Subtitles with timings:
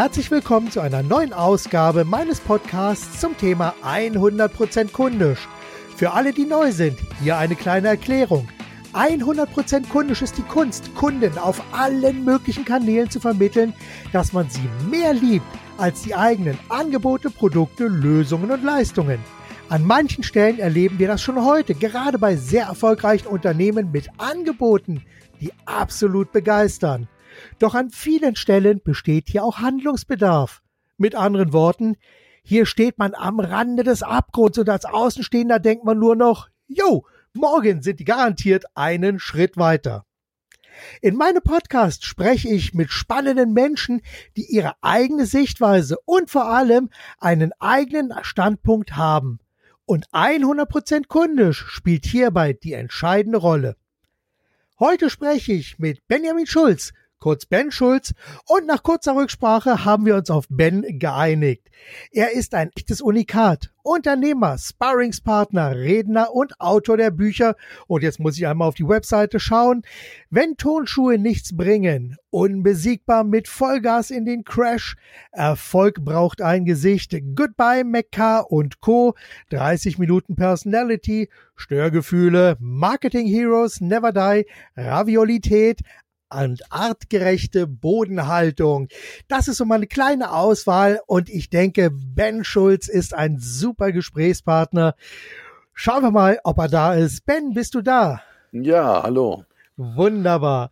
[0.00, 5.48] Herzlich willkommen zu einer neuen Ausgabe meines Podcasts zum Thema 100% kundisch.
[5.96, 8.48] Für alle, die neu sind, hier eine kleine Erklärung.
[8.92, 13.74] 100% kundisch ist die Kunst, Kunden auf allen möglichen Kanälen zu vermitteln,
[14.12, 15.44] dass man sie mehr liebt
[15.78, 19.18] als die eigenen Angebote, Produkte, Lösungen und Leistungen.
[19.68, 25.02] An manchen Stellen erleben wir das schon heute, gerade bei sehr erfolgreichen Unternehmen mit Angeboten,
[25.40, 27.08] die absolut begeistern.
[27.58, 30.62] Doch an vielen Stellen besteht hier auch Handlungsbedarf.
[30.96, 31.96] Mit anderen Worten,
[32.42, 37.06] hier steht man am Rande des Abgrunds und als Außenstehender denkt man nur noch, yo,
[37.32, 40.04] morgen sind die garantiert einen Schritt weiter.
[41.00, 44.00] In meinem Podcast spreche ich mit spannenden Menschen,
[44.36, 49.40] die ihre eigene Sichtweise und vor allem einen eigenen Standpunkt haben.
[49.84, 53.76] Und 100% kundisch spielt hierbei die entscheidende Rolle.
[54.78, 58.14] Heute spreche ich mit Benjamin Schulz, kurz Ben Schulz.
[58.46, 61.68] Und nach kurzer Rücksprache haben wir uns auf Ben geeinigt.
[62.10, 63.70] Er ist ein echtes Unikat.
[63.82, 67.56] Unternehmer, Sparringspartner, Redner und Autor der Bücher.
[67.86, 69.82] Und jetzt muss ich einmal auf die Webseite schauen.
[70.28, 74.96] Wenn Tonschuhe nichts bringen, unbesiegbar mit Vollgas in den Crash,
[75.32, 79.14] Erfolg braucht ein Gesicht, Goodbye Mecca und Co.,
[79.50, 85.80] 30 Minuten Personality, Störgefühle, Marketing Heroes, Never Die, Raviolität,
[86.30, 88.88] und artgerechte Bodenhaltung.
[89.28, 93.92] Das ist so mal eine kleine Auswahl und ich denke, Ben Schulz ist ein super
[93.92, 94.94] Gesprächspartner.
[95.74, 97.24] Schauen wir mal, ob er da ist.
[97.24, 98.22] Ben, bist du da?
[98.52, 99.44] Ja, hallo.
[99.80, 100.70] Wunderbar.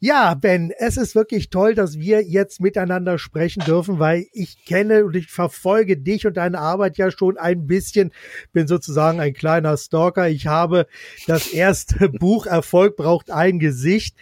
[0.00, 5.04] Ja, Ben, es ist wirklich toll, dass wir jetzt miteinander sprechen dürfen, weil ich kenne
[5.04, 8.10] und ich verfolge dich und deine Arbeit ja schon ein bisschen,
[8.52, 10.28] bin sozusagen ein kleiner Stalker.
[10.28, 10.88] Ich habe
[11.28, 14.16] das erste Buch Erfolg braucht ein Gesicht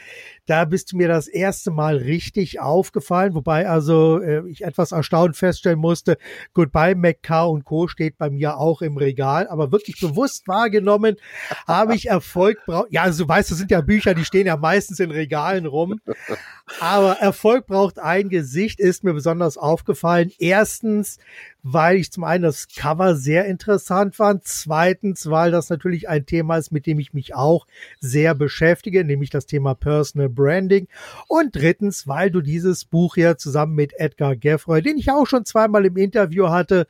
[0.47, 5.37] da bist du mir das erste Mal richtig aufgefallen, wobei also äh, ich etwas erstaunt
[5.37, 6.17] feststellen musste,
[6.55, 7.89] Goodbye McCar und Co.
[7.89, 11.17] steht bei mir auch im Regal, aber wirklich bewusst wahrgenommen
[11.67, 12.89] habe ich Erfolg braucht.
[12.91, 16.01] Ja, also du weißt, das sind ja Bücher, die stehen ja meistens in Regalen rum.
[16.81, 20.33] Aber Erfolg braucht ein Gesicht, ist mir besonders aufgefallen.
[20.39, 21.19] Erstens,
[21.63, 24.45] weil ich zum einen das Cover sehr interessant fand.
[24.45, 27.67] Zweitens, weil das natürlich ein Thema ist, mit dem ich mich auch
[28.01, 30.89] sehr beschäftige, nämlich das Thema Personal Branding.
[31.29, 35.45] Und drittens, weil du dieses Buch ja zusammen mit Edgar Geffroy, den ich auch schon
[35.45, 36.89] zweimal im Interview hatte,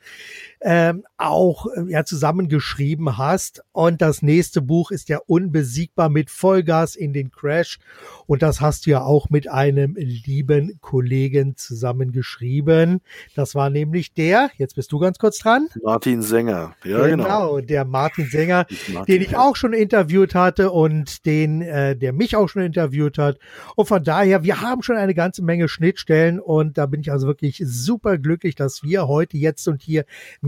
[0.69, 3.63] ähm, auch äh, ja zusammengeschrieben hast.
[3.71, 7.79] Und das nächste Buch ist ja unbesiegbar mit Vollgas in den Crash.
[8.25, 12.99] Und das hast du ja auch mit einem lieben Kollegen zusammengeschrieben.
[13.33, 15.69] Das war nämlich der, jetzt bist du ganz kurz dran.
[15.81, 17.23] Martin Sänger, ja genau.
[17.23, 22.11] Genau, der Martin Sänger, Martin, den ich auch schon interviewt hatte und den, äh, der
[22.11, 23.39] mich auch schon interviewt hat.
[23.77, 27.25] Und von daher, wir haben schon eine ganze Menge Schnittstellen und da bin ich also
[27.25, 30.03] wirklich super glücklich, dass wir heute jetzt und hier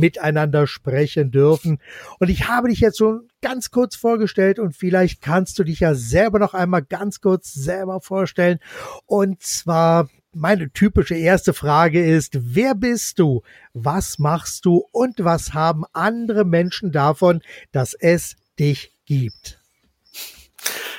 [0.10, 1.80] miteinander sprechen dürfen.
[2.20, 5.94] Und ich habe dich jetzt schon ganz kurz vorgestellt und vielleicht kannst du dich ja
[5.94, 8.60] selber noch einmal ganz kurz selber vorstellen.
[9.06, 13.44] Und zwar meine typische erste Frage ist, wer bist du?
[13.74, 14.86] Was machst du?
[14.92, 17.42] Und was haben andere Menschen davon,
[17.72, 19.59] dass es dich gibt?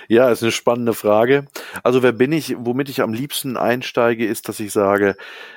[0.09, 1.47] Ja, ist eine spannende Frage.
[1.85, 2.57] Also wer bin ich?
[2.59, 5.17] Womit ich am liebsten einsteige, ist, dass ich sage,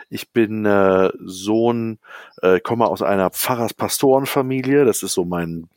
[0.10, 1.98] ich bin äh, Sohn,
[2.42, 4.86] äh, komme aus einer Pfarrers-Pastorenfamilie.
[4.86, 5.70] Das ist so mein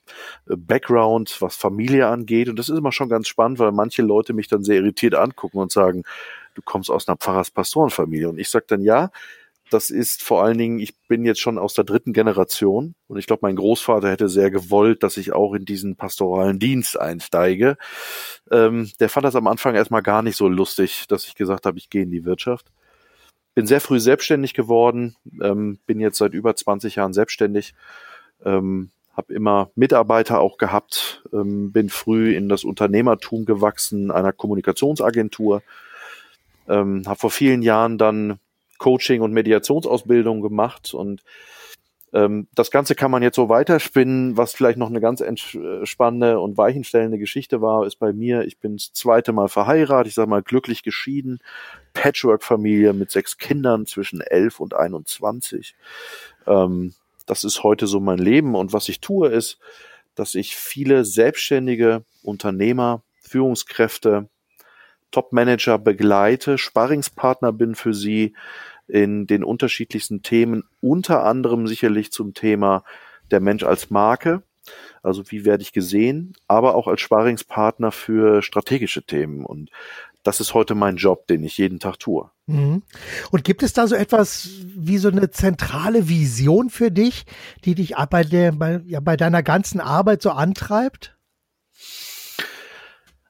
[0.48, 2.48] äh, Background, was Familie angeht.
[2.48, 5.58] Und das ist immer schon ganz spannend, weil manche Leute mich dann sehr irritiert angucken
[5.58, 6.04] und sagen,
[6.54, 8.28] du kommst aus einer Pfarrers-Pastorenfamilie.
[8.28, 9.10] Und ich sage dann, ja,
[9.70, 13.26] das ist vor allen Dingen, ich bin jetzt schon aus der dritten Generation und ich
[13.26, 17.76] glaube, mein Großvater hätte sehr gewollt, dass ich auch in diesen pastoralen Dienst einsteige.
[18.50, 21.78] Ähm, der fand das am Anfang erstmal gar nicht so lustig, dass ich gesagt habe,
[21.78, 22.70] ich gehe in die Wirtschaft.
[23.54, 27.74] Bin sehr früh selbstständig geworden, ähm, bin jetzt seit über 20 Jahren selbstständig,
[28.44, 35.62] ähm, habe immer Mitarbeiter auch gehabt, ähm, bin früh in das Unternehmertum gewachsen, einer Kommunikationsagentur,
[36.68, 38.38] ähm, habe vor vielen Jahren dann
[38.78, 41.22] Coaching und Mediationsausbildung gemacht und
[42.12, 44.36] ähm, das Ganze kann man jetzt so weiterspinnen.
[44.36, 48.76] Was vielleicht noch eine ganz entspannende und weichenstellende Geschichte war, ist bei mir, ich bin
[48.76, 51.40] das zweite Mal verheiratet, ich sage mal glücklich geschieden,
[51.94, 55.74] Patchwork-Familie mit sechs Kindern zwischen elf und 21.
[56.46, 56.94] Ähm,
[57.26, 59.58] das ist heute so mein Leben und was ich tue ist,
[60.14, 64.28] dass ich viele selbstständige Unternehmer, Führungskräfte,
[65.10, 68.34] Top-Manager begleite, Sparringspartner bin für sie
[68.88, 72.84] in den unterschiedlichsten Themen, unter anderem sicherlich zum Thema
[73.30, 74.42] der Mensch als Marke.
[75.02, 79.44] Also wie werde ich gesehen, aber auch als Sparringspartner für strategische Themen.
[79.44, 79.70] Und
[80.24, 82.30] das ist heute mein Job, den ich jeden Tag tue.
[82.46, 82.82] Mhm.
[83.30, 87.26] Und gibt es da so etwas wie so eine zentrale Vision für dich,
[87.64, 91.16] die dich bei, der, bei, ja, bei deiner ganzen Arbeit so antreibt?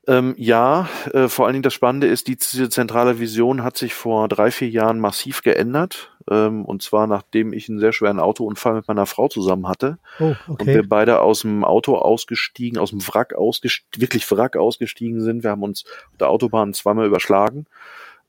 [0.09, 4.29] Ähm, ja, äh, vor allen Dingen das Spannende ist, diese zentrale Vision hat sich vor
[4.29, 6.13] drei, vier Jahren massiv geändert.
[6.31, 9.99] Ähm, und zwar nachdem ich einen sehr schweren Autounfall mit meiner Frau zusammen hatte.
[10.19, 10.63] Oh, okay.
[10.63, 15.43] Und wir beide aus dem Auto ausgestiegen, aus dem Wrack ausgestiegen, wirklich Wrack ausgestiegen sind.
[15.43, 17.67] Wir haben uns auf der Autobahn zweimal überschlagen.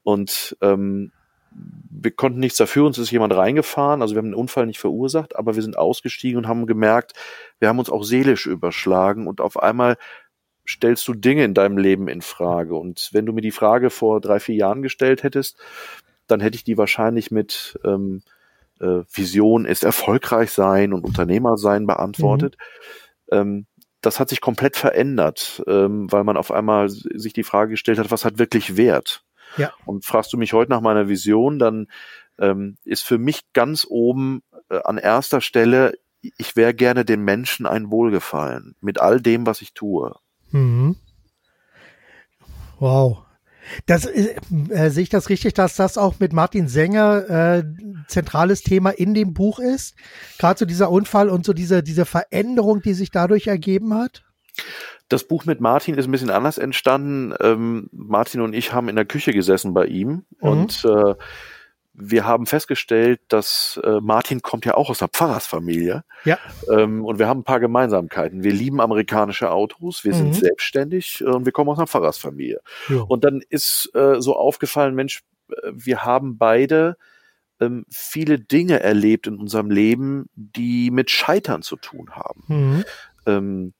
[0.04, 1.12] Und ähm,
[1.90, 5.36] wir konnten nichts dafür, uns ist jemand reingefahren, also wir haben den Unfall nicht verursacht,
[5.36, 7.14] aber wir sind ausgestiegen und haben gemerkt,
[7.60, 9.98] wir haben uns auch seelisch überschlagen und auf einmal
[10.68, 12.76] stellst du Dinge in deinem Leben in Frage.
[12.76, 15.58] Und wenn du mir die Frage vor drei, vier Jahren gestellt hättest,
[16.28, 18.22] dann hätte ich die wahrscheinlich mit ähm,
[18.80, 22.58] äh, Vision ist erfolgreich sein und Unternehmer sein beantwortet.
[23.32, 23.38] Mhm.
[23.38, 23.66] Ähm,
[24.02, 28.12] das hat sich komplett verändert, ähm, weil man auf einmal sich die Frage gestellt hat,
[28.12, 29.24] was hat wirklich Wert?
[29.58, 29.74] Ja.
[29.86, 31.88] Und fragst du mich heute nach meiner Vision, dann
[32.38, 37.66] ähm, ist für mich ganz oben äh, an erster Stelle, ich wäre gerne dem Menschen
[37.66, 40.16] ein Wohlgefallen mit all dem, was ich tue.
[40.52, 40.96] Mhm.
[42.80, 43.24] Wow.
[43.86, 44.36] Das, äh,
[44.90, 47.64] sehe ich das richtig, dass das auch mit Martin Sänger äh,
[48.08, 49.96] zentrales Thema in dem Buch ist?
[50.40, 54.24] Gerade so dieser Unfall und so diese, diese Veränderung, die sich dadurch ergeben hat?
[55.10, 57.34] Das Buch mit Martin ist ein bisschen anders entstanden.
[57.42, 60.50] Ähm, Martin und ich haben in der Küche gesessen bei ihm mhm.
[60.50, 61.16] und äh,
[62.00, 66.04] wir haben festgestellt, dass äh, Martin kommt ja auch aus einer Pfarrersfamilie.
[66.26, 66.38] Ja.
[66.72, 68.44] Ähm, und wir haben ein paar Gemeinsamkeiten.
[68.44, 70.18] Wir lieben amerikanische Autos, wir mhm.
[70.18, 72.62] sind selbstständig und wir kommen aus einer Pfarrersfamilie.
[72.90, 73.02] Ja.
[73.02, 76.98] Und dann ist äh, so aufgefallen, Mensch, äh, wir haben beide
[77.60, 82.44] ähm, viele Dinge erlebt in unserem Leben, die mit Scheitern zu tun haben.
[82.48, 82.86] Mhm.
[83.26, 83.74] Ähm,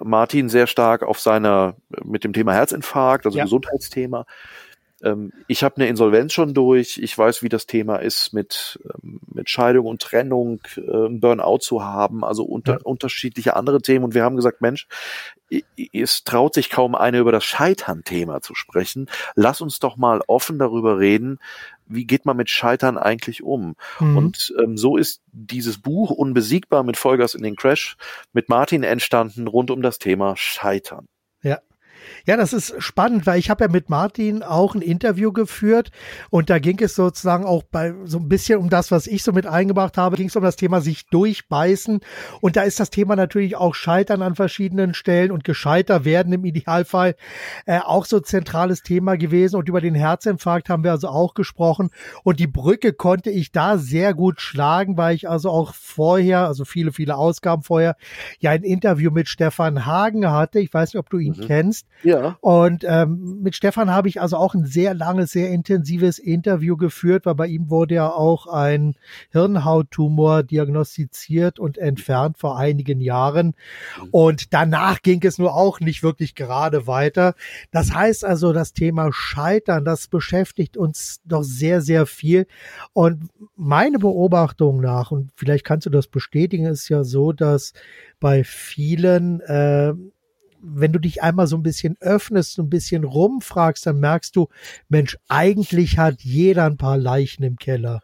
[0.00, 3.44] Martin sehr stark auf seiner mit dem Thema Herzinfarkt, also ja.
[3.44, 4.26] Gesundheitsthema.
[5.02, 6.98] Ähm, ich habe eine Insolvenz schon durch.
[6.98, 11.84] Ich weiß, wie das Thema ist, mit, ähm, mit Scheidung und Trennung, äh, Burnout zu
[11.84, 12.80] haben, also unter, ja.
[12.84, 14.04] unterschiedliche andere Themen.
[14.04, 14.86] Und wir haben gesagt, Mensch,
[15.92, 19.10] es traut sich kaum einer über das Scheitern-Thema zu sprechen.
[19.34, 21.38] Lass uns doch mal offen darüber reden,
[21.86, 23.74] wie geht man mit Scheitern eigentlich um?
[24.00, 24.16] Mhm.
[24.16, 27.96] Und ähm, so ist dieses Buch Unbesiegbar mit Vollgas in den Crash
[28.32, 31.06] mit Martin entstanden rund um das Thema Scheitern.
[32.26, 35.90] Ja, das ist spannend, weil ich habe ja mit Martin auch ein Interview geführt
[36.30, 39.32] und da ging es sozusagen auch bei so ein bisschen um das, was ich so
[39.32, 42.00] mit eingebracht habe, ging es um das Thema sich durchbeißen
[42.40, 46.44] und da ist das Thema natürlich auch Scheitern an verschiedenen Stellen und gescheiter werden im
[46.44, 47.16] Idealfall
[47.66, 51.90] äh, auch so zentrales Thema gewesen und über den Herzinfarkt haben wir also auch gesprochen
[52.22, 56.64] und die Brücke konnte ich da sehr gut schlagen, weil ich also auch vorher, also
[56.64, 57.96] viele, viele Ausgaben vorher,
[58.40, 60.60] ja ein Interview mit Stefan Hagen hatte.
[60.60, 61.46] Ich weiß nicht, ob du ihn mhm.
[61.46, 61.86] kennst.
[62.02, 62.36] Ja.
[62.40, 67.26] Und ähm, mit Stefan habe ich also auch ein sehr langes, sehr intensives Interview geführt,
[67.26, 68.96] weil bei ihm wurde ja auch ein
[69.30, 73.54] Hirnhauttumor diagnostiziert und entfernt vor einigen Jahren.
[74.00, 74.08] Mhm.
[74.10, 77.34] Und danach ging es nur auch nicht wirklich gerade weiter.
[77.70, 82.46] Das heißt also, das Thema Scheitern, das beschäftigt uns doch sehr, sehr viel.
[82.92, 87.72] Und meine Beobachtung nach, und vielleicht kannst du das bestätigen, ist ja so, dass
[88.18, 89.94] bei vielen äh,
[90.62, 94.48] wenn du dich einmal so ein bisschen öffnest, so ein bisschen rumfragst, dann merkst du,
[94.88, 98.00] Mensch, eigentlich hat jeder ein paar Leichen im Keller.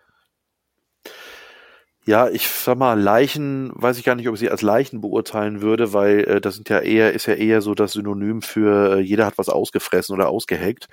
[2.05, 5.61] Ja, ich sag mal, Leichen, weiß ich gar nicht, ob ich sie als Leichen beurteilen
[5.61, 9.01] würde, weil äh, das sind ja eher, ist ja eher so das Synonym für äh,
[9.01, 10.89] jeder hat was ausgefressen oder ausgeheckt.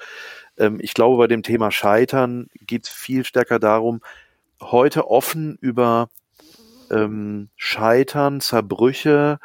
[0.57, 4.01] Ähm, ich glaube, bei dem Thema Scheitern geht es viel stärker darum,
[4.61, 6.09] heute offen über
[6.91, 9.39] ähm, Scheitern, Zerbrüche,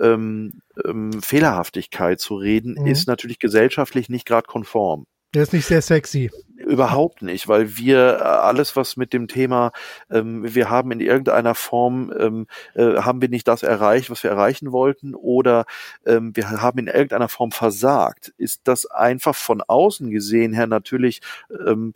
[0.00, 2.86] ähm, ähm, Fehlerhaftigkeit zu reden, mhm.
[2.86, 5.06] ist natürlich gesellschaftlich nicht gerade konform.
[5.34, 6.30] Der ist nicht sehr sexy.
[6.64, 9.72] Überhaupt nicht, weil wir äh, alles, was mit dem Thema,
[10.10, 14.30] ähm, wir haben in irgendeiner Form, ähm, äh, haben wir nicht das erreicht, was wir
[14.30, 15.66] erreichen wollten, oder
[16.06, 21.20] ähm, wir haben in irgendeiner Form versagt, ist das einfach von außen gesehen her natürlich
[21.66, 21.94] ähm,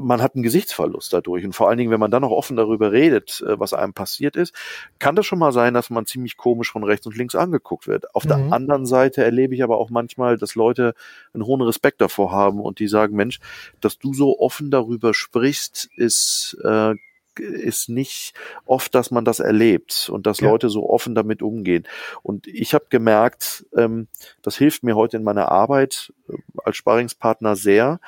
[0.00, 1.44] man hat einen Gesichtsverlust dadurch.
[1.44, 4.36] Und vor allen Dingen, wenn man dann noch offen darüber redet, äh, was einem passiert
[4.36, 4.54] ist,
[4.98, 8.14] kann das schon mal sein, dass man ziemlich komisch von rechts und links angeguckt wird.
[8.14, 8.28] Auf mhm.
[8.28, 10.94] der anderen Seite erlebe ich aber auch manchmal, dass Leute
[11.32, 13.40] einen hohen Respekt davor haben und die sagen, Mensch,
[13.80, 16.94] dass du so offen darüber sprichst, ist äh,
[17.36, 18.32] ist nicht
[18.64, 20.48] oft, dass man das erlebt und dass ja.
[20.48, 21.84] Leute so offen damit umgehen.
[22.22, 24.08] Und ich habe gemerkt, ähm,
[24.42, 26.34] das hilft mir heute in meiner Arbeit äh,
[26.64, 28.00] als Sparingspartner sehr,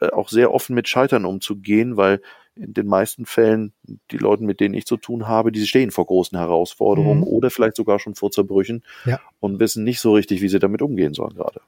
[0.00, 2.20] äh, auch sehr offen mit Scheitern umzugehen, weil
[2.54, 3.72] in den meisten Fällen
[4.10, 7.26] die Leute, mit denen ich zu tun habe, die stehen vor großen Herausforderungen mhm.
[7.26, 9.20] oder vielleicht sogar schon vor Zerbrüchen ja.
[9.40, 11.60] und wissen nicht so richtig, wie sie damit umgehen sollen gerade.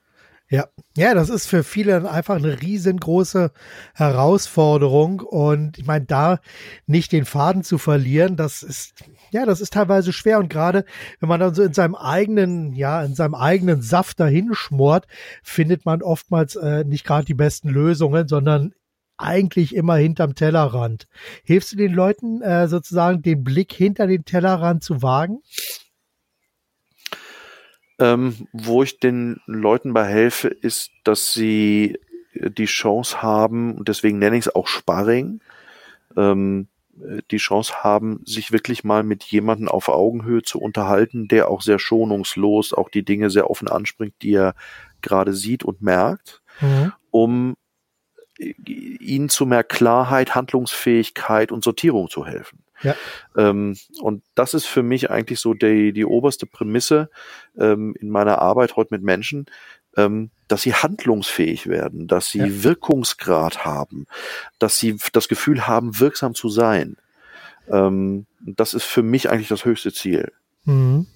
[0.51, 3.51] Ja, ja, das ist für viele einfach eine riesengroße
[3.95, 5.21] Herausforderung.
[5.21, 6.39] Und ich meine, da
[6.87, 8.93] nicht den Faden zu verlieren, das ist,
[9.31, 10.39] ja, das ist teilweise schwer.
[10.39, 10.85] Und gerade
[11.19, 15.07] wenn man dann so in seinem eigenen, ja, in seinem eigenen Saft dahin schmort,
[15.43, 18.75] findet man oftmals äh, nicht gerade die besten Lösungen, sondern
[19.17, 21.07] eigentlich immer hinterm Tellerrand.
[21.45, 25.41] Hilfst du den Leuten äh, sozusagen den Blick hinter den Tellerrand zu wagen?
[28.05, 31.99] Ähm, wo ich den Leuten bei helfe, ist, dass sie
[32.35, 35.41] die Chance haben, und deswegen nenne ich es auch Sparring,
[36.15, 36.69] ähm,
[37.31, 41.79] die Chance haben, sich wirklich mal mit jemandem auf Augenhöhe zu unterhalten, der auch sehr
[41.79, 44.55] schonungslos auch die Dinge sehr offen anspricht, die er
[45.01, 46.93] gerade sieht und merkt, mhm.
[47.11, 47.57] um
[48.39, 52.64] ihnen zu mehr Klarheit, Handlungsfähigkeit und Sortierung zu helfen.
[52.85, 52.95] Ja.
[53.37, 57.11] Ähm, und das ist für mich eigentlich so die, die oberste Prämisse
[57.59, 59.47] ähm, in meiner Arbeit heute mit Menschen,
[59.97, 62.63] ähm, dass sie handlungsfähig werden, dass sie ja.
[62.65, 64.07] Wirkungsgrad haben,
[64.59, 66.97] dass sie das Gefühl haben, wirksam zu sein.
[67.69, 70.33] Ähm, das ist für mich eigentlich das höchste Ziel.
[70.65, 71.07] Mhm.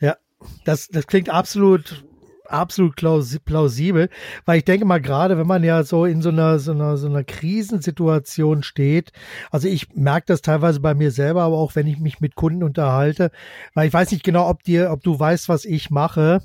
[0.00, 0.16] Ja,
[0.64, 2.04] das, das klingt absolut
[2.48, 4.08] absolut plausibel,
[4.44, 7.06] weil ich denke mal gerade, wenn man ja so in so einer so einer so
[7.08, 9.12] einer Krisensituation steht,
[9.50, 12.62] also ich merke das teilweise bei mir selber, aber auch wenn ich mich mit Kunden
[12.62, 13.30] unterhalte,
[13.74, 16.42] weil ich weiß nicht genau, ob dir, ob du weißt, was ich mache.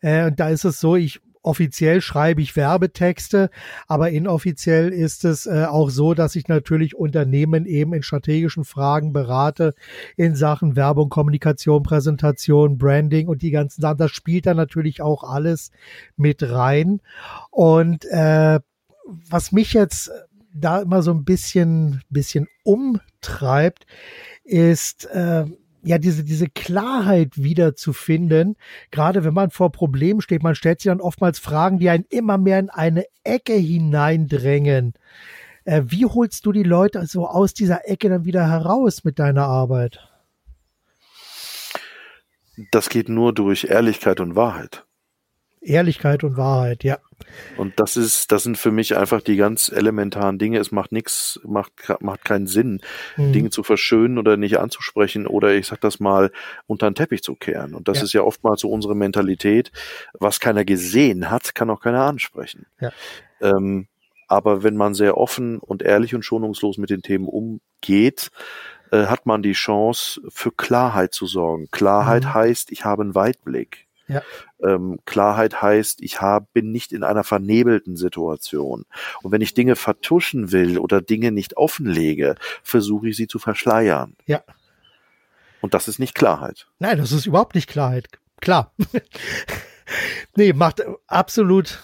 [0.00, 3.50] Äh, und da ist es so, ich offiziell schreibe ich Werbetexte,
[3.86, 9.12] aber inoffiziell ist es äh, auch so, dass ich natürlich Unternehmen eben in strategischen Fragen
[9.12, 9.74] berate
[10.16, 13.98] in Sachen Werbung, Kommunikation, Präsentation, Branding und die ganzen Sachen.
[13.98, 15.70] Das spielt da natürlich auch alles
[16.16, 17.00] mit rein.
[17.50, 18.58] Und äh,
[19.30, 20.10] was mich jetzt
[20.52, 23.86] da immer so ein bisschen, bisschen umtreibt,
[24.42, 25.44] ist, äh,
[25.86, 28.56] ja, diese, diese Klarheit wieder zu finden,
[28.90, 32.38] gerade wenn man vor Problemen steht, man stellt sich dann oftmals Fragen, die einen immer
[32.38, 34.94] mehr in eine Ecke hineindrängen.
[35.64, 39.44] Äh, wie holst du die Leute so aus dieser Ecke dann wieder heraus mit deiner
[39.46, 40.08] Arbeit?
[42.72, 44.84] Das geht nur durch Ehrlichkeit und Wahrheit.
[45.60, 46.98] Ehrlichkeit und Wahrheit, ja.
[47.56, 50.58] Und das ist, das sind für mich einfach die ganz elementaren Dinge.
[50.58, 52.80] Es macht nichts, macht, macht keinen Sinn,
[53.16, 53.32] mhm.
[53.32, 56.30] Dinge zu verschönen oder nicht anzusprechen oder ich sag das mal
[56.66, 57.74] unter den Teppich zu kehren.
[57.74, 58.04] Und das ja.
[58.04, 59.72] ist ja oftmals so unsere Mentalität.
[60.14, 62.66] Was keiner gesehen hat, kann auch keiner ansprechen.
[62.80, 62.92] Ja.
[63.40, 63.88] Ähm,
[64.28, 68.30] aber wenn man sehr offen und ehrlich und schonungslos mit den Themen umgeht,
[68.90, 71.68] äh, hat man die Chance, für Klarheit zu sorgen.
[71.70, 72.34] Klarheit mhm.
[72.34, 73.85] heißt, ich habe einen Weitblick.
[74.08, 74.22] Ja.
[74.62, 78.84] Ähm, Klarheit heißt, ich hab, bin nicht in einer vernebelten Situation.
[79.22, 84.16] Und wenn ich Dinge vertuschen will oder Dinge nicht offenlege, versuche ich sie zu verschleiern.
[84.26, 84.42] Ja.
[85.60, 86.68] Und das ist nicht Klarheit.
[86.78, 88.06] Nein, das ist überhaupt nicht Klarheit.
[88.40, 88.72] Klar.
[90.36, 91.80] nee, macht absolut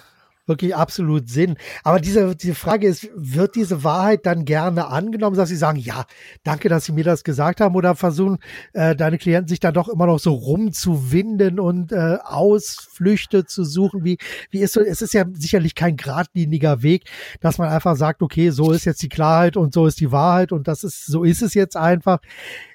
[0.47, 1.57] wirklich absolut Sinn.
[1.85, 6.05] Aber diese, diese Frage ist, wird diese Wahrheit dann gerne angenommen, dass sie sagen, ja,
[6.43, 8.39] danke, dass Sie mir das gesagt haben, oder versuchen
[8.73, 14.05] äh, deine Klienten sich dann doch immer noch so rumzuwinden und äh, Ausflüchte zu suchen?
[14.05, 14.19] Wie,
[14.51, 17.05] wie ist so, es ist ja sicherlich kein geradliniger Weg,
[17.41, 20.53] dass man einfach sagt, okay, so ist jetzt die Klarheit und so ist die Wahrheit
[20.53, 22.21] und das ist, so ist es jetzt einfach.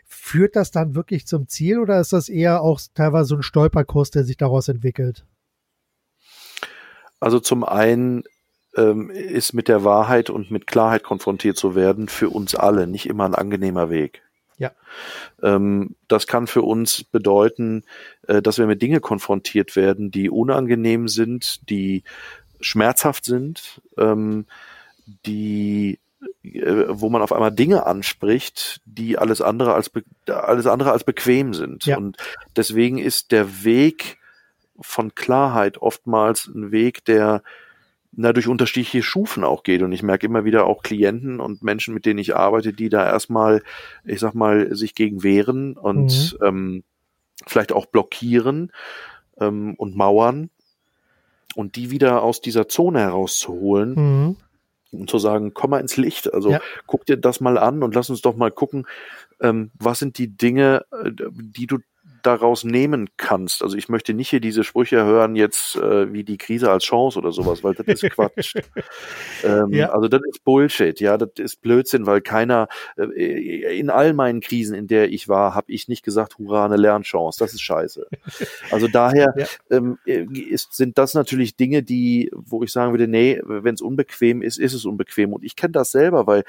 [0.06, 4.10] Führt das dann wirklich zum Ziel oder ist das eher auch teilweise so ein Stolperkurs,
[4.12, 5.26] der sich daraus entwickelt?
[7.20, 8.24] Also zum einen
[8.76, 13.08] ähm, ist mit der Wahrheit und mit Klarheit konfrontiert zu werden für uns alle nicht
[13.08, 14.22] immer ein angenehmer Weg.
[14.58, 14.72] Ja.
[15.44, 17.84] Ähm, das kann für uns bedeuten,
[18.28, 22.04] äh, dass wir mit Dinge konfrontiert werden, die unangenehm sind, die
[22.60, 24.46] schmerzhaft sind, ähm,
[25.26, 26.00] die
[26.44, 29.92] äh, wo man auf einmal Dinge anspricht, die alles andere als
[30.28, 31.86] alles andere als bequem sind.
[31.86, 31.98] Ja.
[31.98, 32.18] Und
[32.56, 34.18] deswegen ist der Weg
[34.80, 37.44] von Klarheit oftmals ein Weg, der
[38.12, 39.82] na, durch unterschiedliche Stufen auch geht.
[39.84, 43.06] Und ich merke immer wieder auch Klienten und Menschen, mit denen ich arbeite, die da
[43.06, 43.62] erstmal,
[44.06, 46.46] ich sag mal, sich gegen wehren und mhm.
[46.46, 46.84] ähm,
[47.46, 48.72] vielleicht auch blockieren
[49.40, 50.50] ähm, und mauern.
[51.56, 54.36] Und die wieder aus dieser Zone herauszuholen, mhm.
[54.92, 56.34] und zu sagen, komm mal ins Licht.
[56.34, 56.60] Also ja.
[56.86, 58.88] guck dir das mal an und lass uns doch mal gucken,
[59.42, 61.78] ähm, was sind die Dinge, äh, die du
[62.28, 63.64] daraus nehmen kannst.
[63.64, 67.18] Also ich möchte nicht hier diese Sprüche hören jetzt äh, wie die Krise als Chance
[67.18, 68.56] oder sowas, weil das ist Quatsch.
[69.46, 69.92] ähm, ja.
[69.92, 72.68] Also das ist Bullshit, ja, das ist Blödsinn, weil keiner
[72.98, 76.76] äh, in all meinen Krisen, in der ich war, habe ich nicht gesagt, hurra, eine
[76.76, 77.40] Lernchance.
[77.40, 78.06] Das ist scheiße.
[78.72, 79.46] Also daher ja.
[79.72, 84.42] ähm, ist, sind das natürlich Dinge, die, wo ich sagen würde, nee, wenn es unbequem
[84.42, 85.32] ist, ist es unbequem.
[85.32, 86.44] Und ich kenne das selber, weil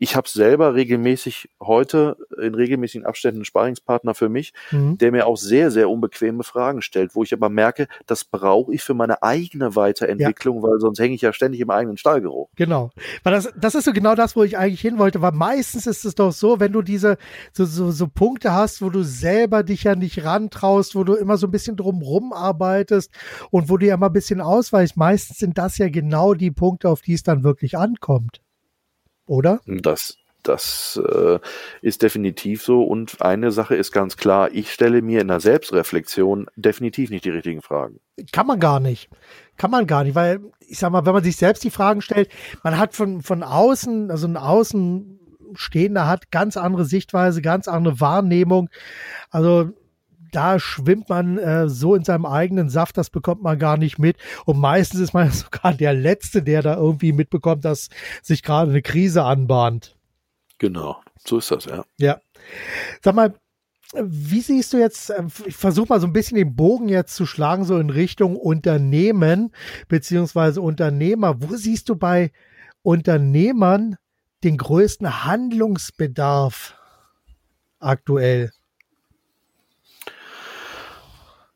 [0.00, 4.96] ich habe selber regelmäßig heute in regelmäßigen Abständen einen Sparingspartner für mich, mhm.
[4.96, 8.82] der mir auch sehr, sehr unbequeme Fragen stellt, wo ich aber merke, das brauche ich
[8.82, 10.62] für meine eigene Weiterentwicklung, ja.
[10.62, 12.48] weil sonst hänge ich ja ständig im eigenen Stallgeruch.
[12.56, 12.90] Genau.
[13.24, 16.06] Weil das, das ist so genau das, wo ich eigentlich hin wollte, weil meistens ist
[16.06, 17.18] es doch so, wenn du diese
[17.52, 21.36] so, so, so Punkte hast, wo du selber dich ja nicht rantraust, wo du immer
[21.36, 23.12] so ein bisschen drumrum arbeitest
[23.50, 26.88] und wo du ja mal ein bisschen ausweichst, meistens sind das ja genau die Punkte,
[26.88, 28.40] auf die es dann wirklich ankommt
[29.30, 29.60] oder?
[29.64, 31.38] Das, das äh,
[31.82, 32.82] ist definitiv so.
[32.82, 37.30] Und eine Sache ist ganz klar, ich stelle mir in der Selbstreflexion definitiv nicht die
[37.30, 38.00] richtigen Fragen.
[38.32, 39.08] Kann man gar nicht.
[39.56, 42.28] Kann man gar nicht, weil ich sag mal, wenn man sich selbst die Fragen stellt,
[42.64, 48.68] man hat von, von außen, also ein Außenstehender hat ganz andere Sichtweise, ganz andere Wahrnehmung.
[49.30, 49.70] Also
[50.30, 54.16] da schwimmt man äh, so in seinem eigenen Saft, das bekommt man gar nicht mit.
[54.44, 57.88] Und meistens ist man sogar der Letzte, der da irgendwie mitbekommt, dass
[58.22, 59.96] sich gerade eine Krise anbahnt.
[60.58, 61.84] Genau, so ist das, ja.
[61.98, 62.20] Ja.
[63.02, 63.34] Sag mal,
[63.94, 67.26] wie siehst du jetzt, äh, ich versuche mal so ein bisschen den Bogen jetzt zu
[67.26, 69.52] schlagen, so in Richtung Unternehmen
[69.88, 71.42] beziehungsweise Unternehmer.
[71.42, 72.30] Wo siehst du bei
[72.82, 73.96] Unternehmern
[74.44, 76.74] den größten Handlungsbedarf
[77.78, 78.52] aktuell?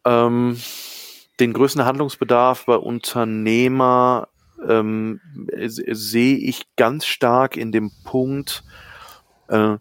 [0.04, 0.58] Ähm,
[1.40, 4.28] den größten Handlungsbedarf bei Unternehmer
[4.66, 5.20] ähm,
[5.56, 8.62] sehe ich ganz stark in dem Punkt,
[9.48, 9.76] äh,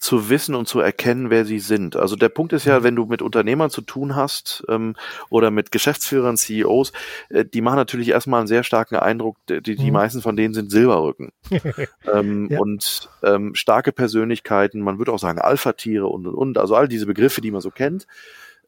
[0.00, 1.94] zu wissen und zu erkennen, wer sie sind.
[1.94, 4.96] Also der Punkt ist ja, wenn du mit Unternehmern zu tun hast ähm,
[5.28, 6.92] oder mit Geschäftsführern, CEOs,
[7.28, 9.36] äh, die machen natürlich erstmal einen sehr starken Eindruck.
[9.50, 9.92] Die, die mhm.
[9.92, 11.32] meisten von denen sind Silberrücken
[12.12, 12.58] ähm, ja.
[12.58, 14.80] und ähm, starke Persönlichkeiten.
[14.80, 16.56] Man würde auch sagen Alpha-Tiere und und und.
[16.56, 18.06] Also all diese Begriffe, die man so kennt.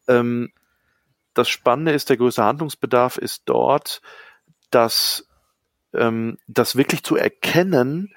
[0.09, 0.51] Ähm,
[1.35, 4.01] das Spannende ist, der größte Handlungsbedarf ist dort,
[4.71, 5.27] dass
[5.95, 8.13] ähm, das wirklich zu erkennen,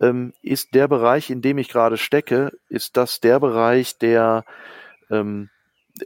[0.00, 4.44] ähm, ist der Bereich, in dem ich gerade stecke, ist das der Bereich, der,
[5.10, 5.50] ähm,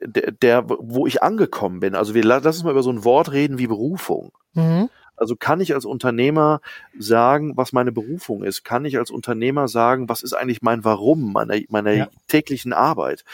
[0.01, 1.95] der, der, wo ich angekommen bin.
[1.95, 4.33] Also wir lassen uns mal über so ein Wort reden wie Berufung.
[4.55, 4.89] Mhm.
[5.17, 6.63] Also kann ich als Unternehmer
[6.99, 8.65] sagen, was meine Berufung ist?
[8.65, 12.09] Kann ich als Unternehmer sagen, was ist eigentlich mein Warum meiner, meiner ja.
[12.27, 13.25] täglichen Arbeit?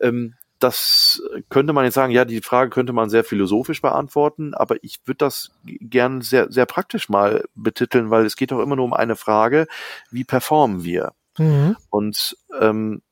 [0.00, 4.82] Ähm, das könnte man jetzt sagen, ja, die Frage könnte man sehr philosophisch beantworten, aber
[4.82, 8.86] ich würde das gern sehr, sehr praktisch mal betiteln, weil es geht doch immer nur
[8.86, 9.66] um eine Frage,
[10.10, 11.12] wie performen wir?
[11.36, 11.76] Mhm.
[11.90, 13.02] Und ähm,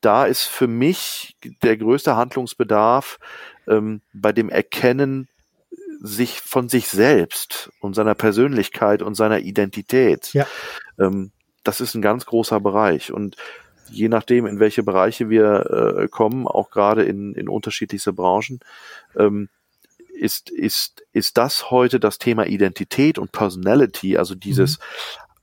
[0.00, 3.20] da ist für mich der größte Handlungsbedarf
[3.68, 5.28] ähm, bei dem Erkennen
[6.00, 10.32] sich von sich selbst und seiner Persönlichkeit und seiner Identität.
[10.32, 10.48] Ja.
[10.98, 11.30] Ähm,
[11.62, 13.12] das ist ein ganz großer Bereich.
[13.12, 13.36] Und
[13.90, 18.60] je nachdem, in welche Bereiche wir äh, kommen, auch gerade in, in unterschiedlichste Branchen,
[19.16, 19.48] ähm,
[20.14, 24.78] ist, ist, ist das heute das Thema Identität und Personality, also dieses,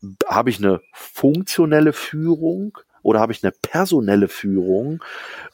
[0.02, 0.18] mhm.
[0.28, 5.04] habe ich eine funktionelle Führung oder habe ich eine personelle Führung,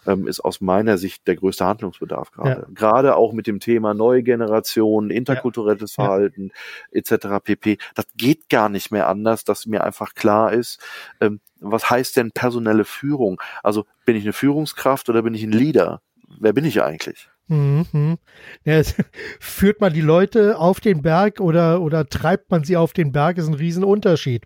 [0.07, 2.61] ähm, ist aus meiner Sicht der größte Handlungsbedarf gerade.
[2.61, 2.67] Ja.
[2.73, 6.05] Gerade auch mit dem Thema neue Generation, interkulturelles ja.
[6.05, 6.51] Verhalten
[6.91, 6.99] ja.
[6.99, 7.43] etc.
[7.43, 7.77] pp.
[7.95, 10.79] Das geht gar nicht mehr anders, dass mir einfach klar ist,
[11.19, 13.41] ähm, was heißt denn personelle Führung?
[13.63, 16.01] Also bin ich eine Führungskraft oder bin ich ein Leader?
[16.39, 17.27] Wer bin ich eigentlich?
[17.47, 18.17] Mhm.
[18.63, 18.81] Ja,
[19.39, 23.37] führt man die Leute auf den Berg oder, oder treibt man sie auf den Berg,
[23.37, 24.45] ist ein Riesenunterschied.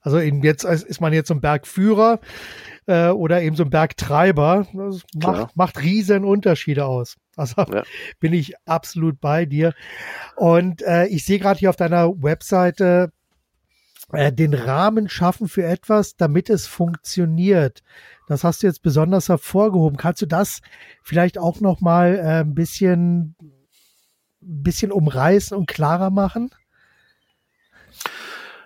[0.00, 2.20] Also eben jetzt ist man jetzt so ein Bergführer
[2.86, 4.66] äh, oder eben so ein Bergtreiber.
[4.72, 7.16] Das macht, macht riesen Unterschiede aus.
[7.36, 7.82] Also ja.
[8.18, 9.74] bin ich absolut bei dir.
[10.36, 13.12] Und äh, ich sehe gerade hier auf deiner Webseite
[14.12, 17.82] äh, den Rahmen schaffen für etwas, damit es funktioniert.
[18.26, 19.96] Das hast du jetzt besonders hervorgehoben.
[19.96, 20.60] Kannst du das
[21.02, 23.36] vielleicht auch noch mal äh, ein bisschen,
[24.40, 26.50] bisschen umreißen und klarer machen?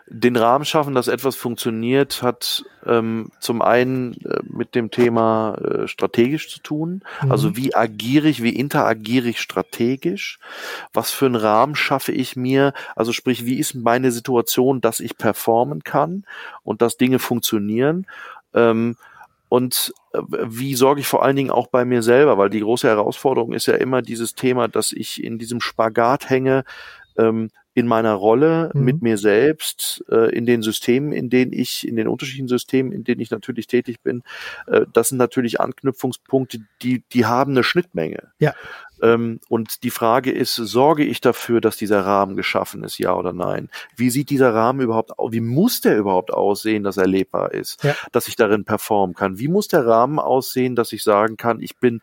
[0.07, 5.88] Den Rahmen schaffen, dass etwas funktioniert, hat ähm, zum einen äh, mit dem Thema äh,
[5.88, 7.03] strategisch zu tun.
[7.23, 7.33] Mhm.
[7.33, 10.38] Also wie agiere ich, wie interagiere ich strategisch?
[10.93, 12.75] Was für einen Rahmen schaffe ich mir?
[12.95, 16.25] Also sprich, wie ist meine Situation, dass ich performen kann
[16.62, 18.07] und dass Dinge funktionieren?
[18.53, 18.97] Ähm,
[19.49, 22.88] und äh, wie sorge ich vor allen Dingen auch bei mir selber, weil die große
[22.88, 26.64] Herausforderung ist ja immer dieses Thema, dass ich in diesem Spagat hänge,
[27.17, 28.85] ähm, in meiner Rolle mhm.
[28.85, 33.03] mit mir selbst, äh, in den Systemen, in denen ich, in den unterschiedlichen Systemen, in
[33.03, 34.23] denen ich natürlich tätig bin,
[34.69, 38.31] äh, das sind natürlich Anknüpfungspunkte, die, die haben eine Schnittmenge.
[38.39, 38.55] Ja.
[39.03, 43.33] Ähm, und die Frage ist, sorge ich dafür, dass dieser Rahmen geschaffen ist, ja oder
[43.33, 43.69] nein?
[43.97, 45.33] Wie sieht dieser Rahmen überhaupt aus?
[45.33, 47.83] Wie muss der überhaupt aussehen, dass er lebbar ist?
[47.83, 47.97] Ja.
[48.13, 49.39] Dass ich darin performen kann?
[49.39, 52.03] Wie muss der Rahmen aussehen, dass ich sagen kann, ich bin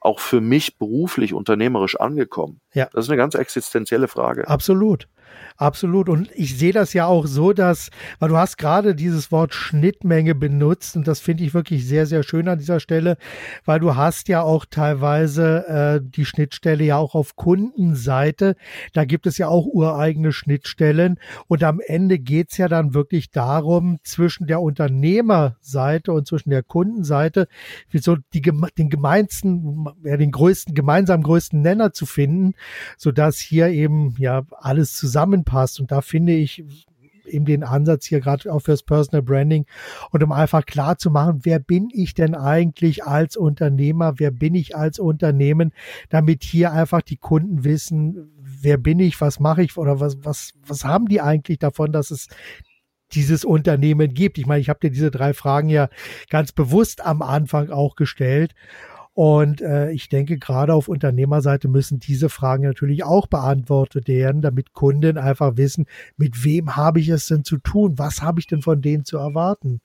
[0.00, 2.60] auch für mich beruflich, unternehmerisch angekommen?
[2.76, 2.90] Ja.
[2.92, 4.46] Das ist eine ganz existenzielle Frage.
[4.46, 5.08] Absolut.
[5.56, 6.10] Absolut.
[6.10, 10.34] Und ich sehe das ja auch so, dass, weil du hast gerade dieses Wort Schnittmenge
[10.34, 13.16] benutzt und das finde ich wirklich sehr, sehr schön an dieser Stelle,
[13.64, 18.54] weil du hast ja auch teilweise äh, die Schnittstelle ja auch auf Kundenseite.
[18.92, 23.98] Da gibt es ja auch ureigene Schnittstellen und am Ende geht's ja dann wirklich darum,
[24.04, 27.48] zwischen der Unternehmerseite und zwischen der Kundenseite,
[27.88, 32.52] wie so die, den gemeinsten, ja, den größten, gemeinsam größten Nenner zu finden,
[32.96, 35.80] so dass hier eben ja alles zusammen passt.
[35.80, 36.64] Und da finde ich
[37.26, 39.66] eben den Ansatz hier gerade auch fürs Personal Branding
[40.10, 44.54] und um einfach klar zu machen, wer bin ich denn eigentlich als Unternehmer, wer bin
[44.54, 45.72] ich als Unternehmen,
[46.08, 50.52] damit hier einfach die Kunden wissen, wer bin ich, was mache ich oder was, was,
[50.64, 52.28] was haben die eigentlich davon, dass es
[53.12, 54.38] dieses Unternehmen gibt.
[54.38, 55.88] Ich meine, ich habe dir diese drei Fragen ja
[56.28, 58.54] ganz bewusst am Anfang auch gestellt.
[59.16, 64.74] Und äh, ich denke, gerade auf Unternehmerseite müssen diese Fragen natürlich auch beantwortet werden, damit
[64.74, 65.86] Kunden einfach wissen,
[66.18, 67.98] mit wem habe ich es denn zu tun?
[67.98, 69.80] Was habe ich denn von denen zu erwarten?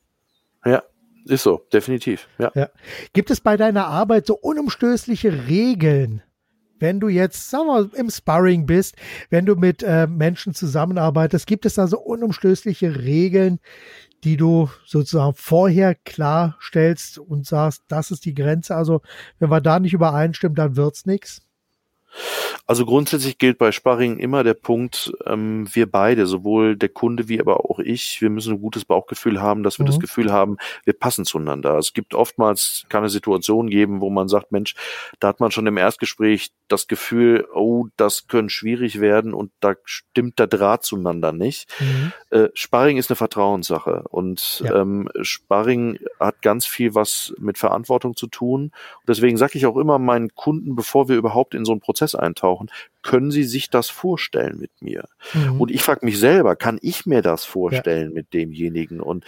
[0.65, 0.83] Ja,
[1.23, 2.27] ist so, definitiv.
[2.39, 2.51] Ja.
[2.55, 2.67] ja.
[3.13, 6.21] Gibt es bei deiner Arbeit so unumstößliche Regeln,
[6.79, 8.97] wenn du jetzt, sagen wir mal, im Sparring bist,
[9.29, 13.59] wenn du mit äh, Menschen zusammenarbeitest, gibt es da so unumstößliche Regeln,
[14.23, 18.75] die du sozusagen vorher klarstellst und sagst, das ist die Grenze.
[18.75, 19.01] Also
[19.39, 21.41] wenn wir da nicht übereinstimmen, dann wird's nichts.
[22.67, 27.39] Also grundsätzlich gilt bei Sparring immer der Punkt, ähm, wir beide, sowohl der Kunde wie
[27.39, 29.87] aber auch ich, wir müssen ein gutes Bauchgefühl haben, dass wir mhm.
[29.87, 31.77] das Gefühl haben, wir passen zueinander.
[31.77, 34.75] Es gibt oftmals keine Situation geben, wo man sagt, Mensch,
[35.19, 39.75] da hat man schon im Erstgespräch das Gefühl, oh, das könnte schwierig werden und da
[39.83, 41.67] stimmt der Draht zueinander nicht.
[41.79, 42.13] Mhm.
[42.29, 44.81] Äh, Sparring ist eine Vertrauenssache und ja.
[44.81, 48.63] ähm, Sparring hat ganz viel was mit Verantwortung zu tun.
[48.63, 52.00] Und deswegen sage ich auch immer meinen Kunden, bevor wir überhaupt in so einen Prozess
[52.15, 52.69] eintauchen,
[53.01, 55.05] können sie sich das vorstellen mit mir?
[55.33, 55.61] Mhm.
[55.61, 58.15] Und ich frage mich selber, kann ich mir das vorstellen ja.
[58.15, 58.99] mit demjenigen?
[58.99, 59.25] Und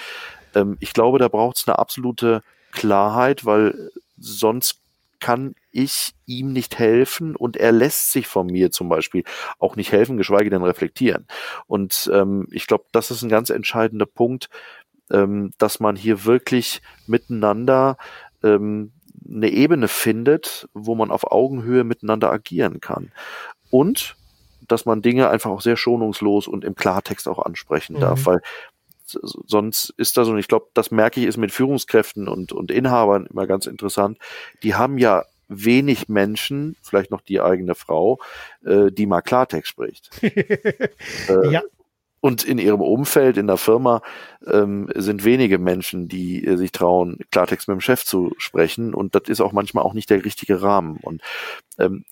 [0.55, 4.79] ähm, ich glaube, da braucht es eine absolute Klarheit, weil sonst
[5.19, 9.23] kann ich ihm nicht helfen und er lässt sich von mir zum Beispiel
[9.57, 11.27] auch nicht helfen, geschweige denn reflektieren.
[11.65, 14.49] Und ähm, ich glaube, das ist ein ganz entscheidender Punkt,
[15.11, 17.97] ähm, dass man hier wirklich miteinander
[18.43, 18.91] ähm,
[19.27, 23.11] eine Ebene findet, wo man auf Augenhöhe miteinander agieren kann.
[23.69, 24.15] Und
[24.67, 28.01] dass man Dinge einfach auch sehr schonungslos und im Klartext auch ansprechen mhm.
[28.01, 28.41] darf, weil
[29.05, 33.27] sonst ist das, und ich glaube, das merke ich, ist mit Führungskräften und, und Inhabern
[33.27, 34.17] immer ganz interessant,
[34.63, 38.19] die haben ja wenig Menschen, vielleicht noch die eigene Frau,
[38.65, 40.09] äh, die mal Klartext spricht.
[40.23, 41.61] äh, ja.
[42.25, 44.01] Und in ihrem Umfeld, in der Firma,
[44.47, 48.93] ähm, sind wenige Menschen, die äh, sich trauen, Klartext mit dem Chef zu sprechen.
[48.93, 50.99] Und das ist auch manchmal auch nicht der richtige Rahmen.
[51.01, 51.21] Und
[51.77, 52.05] ähm,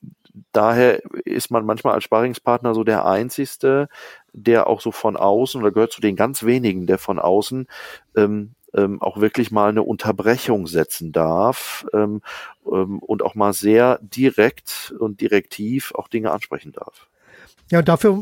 [0.51, 3.87] daher ist man manchmal als Sparingspartner so der Einzigste,
[4.33, 7.67] der auch so von außen oder gehört zu den ganz wenigen, der von außen
[8.17, 12.21] ähm, ähm, auch wirklich mal eine Unterbrechung setzen darf ähm,
[12.69, 17.07] ähm, und auch mal sehr direkt und direktiv auch Dinge ansprechen darf.
[17.71, 18.21] Ja, und dafür,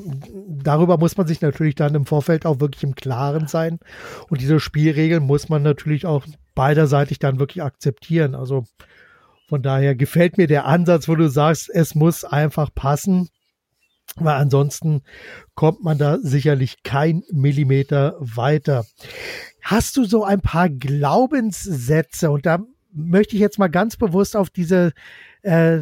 [0.63, 3.79] darüber muss man sich natürlich dann im Vorfeld auch wirklich im Klaren sein.
[4.29, 8.35] Und diese Spielregeln muss man natürlich auch beiderseitig dann wirklich akzeptieren.
[8.35, 8.65] Also
[9.47, 13.29] von daher gefällt mir der Ansatz, wo du sagst, es muss einfach passen,
[14.15, 15.01] weil ansonsten
[15.55, 18.85] kommt man da sicherlich kein Millimeter weiter.
[19.63, 22.29] Hast du so ein paar Glaubenssätze?
[22.29, 22.59] Und da
[22.91, 24.93] möchte ich jetzt mal ganz bewusst auf diese
[25.41, 25.79] äh,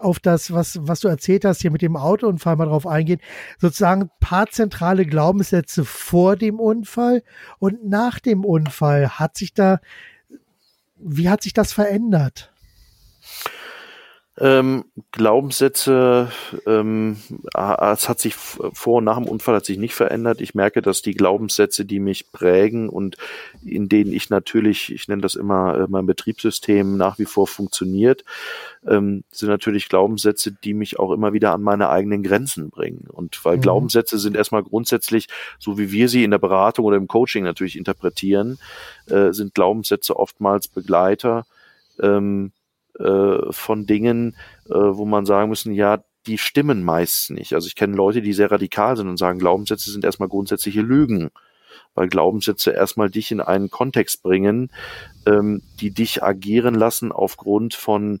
[0.00, 3.20] auf das, was, was du erzählt hast, hier mit dem Autounfall mal drauf eingehen.
[3.58, 7.22] Sozusagen paar zentrale Glaubenssätze vor dem Unfall
[7.58, 9.10] und nach dem Unfall.
[9.10, 9.80] Hat sich da,
[10.96, 12.52] wie hat sich das verändert?
[14.40, 16.30] Ähm, Glaubenssätze,
[16.64, 17.16] ähm,
[17.54, 20.40] es hat sich vor und nach dem Unfall hat sich nicht verändert.
[20.40, 23.16] Ich merke, dass die Glaubenssätze, die mich prägen und
[23.64, 28.24] in denen ich natürlich, ich nenne das immer, äh, mein Betriebssystem nach wie vor funktioniert,
[28.86, 33.08] ähm, sind natürlich Glaubenssätze, die mich auch immer wieder an meine eigenen Grenzen bringen.
[33.10, 33.62] Und weil mhm.
[33.62, 35.26] Glaubenssätze sind erstmal grundsätzlich,
[35.58, 38.58] so wie wir sie in der Beratung oder im Coaching natürlich interpretieren,
[39.06, 41.44] äh, sind Glaubenssätze oftmals Begleiter.
[42.00, 42.52] Ähm,
[42.98, 47.54] äh, von Dingen, äh, wo man sagen müssen, ja, die stimmen meist nicht.
[47.54, 51.30] Also ich kenne Leute, die sehr radikal sind und sagen, Glaubenssätze sind erstmal grundsätzliche Lügen,
[51.94, 54.70] weil Glaubenssätze erstmal dich in einen Kontext bringen,
[55.26, 58.18] ähm, die dich agieren lassen aufgrund von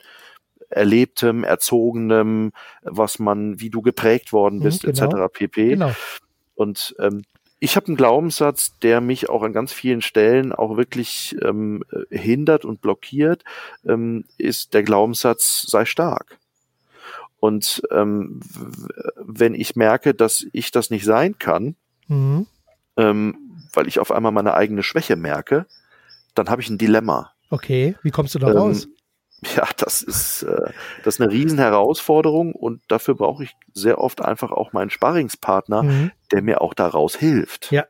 [0.70, 5.26] erlebtem, erzogenem, was man, wie du geprägt worden bist, mhm, genau.
[5.26, 5.32] etc.
[5.32, 5.68] pp.
[5.70, 5.92] Genau.
[6.54, 7.22] Und ähm,
[7.60, 12.64] ich habe einen Glaubenssatz, der mich auch an ganz vielen Stellen auch wirklich ähm, hindert
[12.64, 13.44] und blockiert,
[13.84, 16.38] ähm, ist der Glaubenssatz, sei stark.
[17.40, 18.40] Und ähm,
[19.16, 21.76] wenn ich merke, dass ich das nicht sein kann,
[22.08, 22.46] mhm.
[22.96, 23.36] ähm,
[23.72, 25.66] weil ich auf einmal meine eigene Schwäche merke,
[26.34, 27.32] dann habe ich ein Dilemma.
[27.50, 28.88] Okay, wie kommst du da raus?
[29.56, 30.72] Ja, das ist, äh,
[31.04, 36.10] das ist eine Riesenherausforderung und dafür brauche ich sehr oft einfach auch meinen Sparringspartner, mhm.
[36.32, 37.70] der mir auch daraus hilft.
[37.70, 37.84] Ja.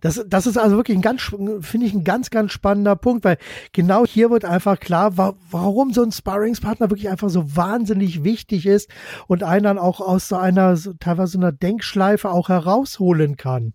[0.00, 3.38] Das, das ist also wirklich ein ganz, finde ich, ein ganz, ganz spannender Punkt, weil
[3.72, 8.66] genau hier wird einfach klar, wa warum so ein Sparringspartner wirklich einfach so wahnsinnig wichtig
[8.66, 8.90] ist
[9.26, 13.72] und einen dann auch aus so einer, so, teilweise einer Denkschleife auch herausholen kann.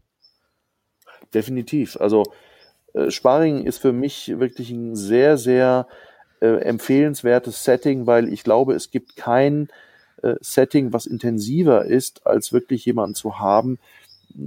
[1.33, 1.97] Definitiv.
[1.99, 2.23] Also,
[3.09, 5.87] Sparring ist für mich wirklich ein sehr, sehr
[6.41, 9.69] äh, empfehlenswertes Setting, weil ich glaube, es gibt kein
[10.21, 13.79] äh, Setting, was intensiver ist, als wirklich jemanden zu haben,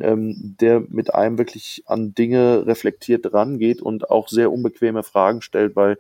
[0.01, 5.77] ähm, der mit einem wirklich an Dinge reflektiert rangeht und auch sehr unbequeme Fragen stellt,
[5.77, 5.97] weil äh,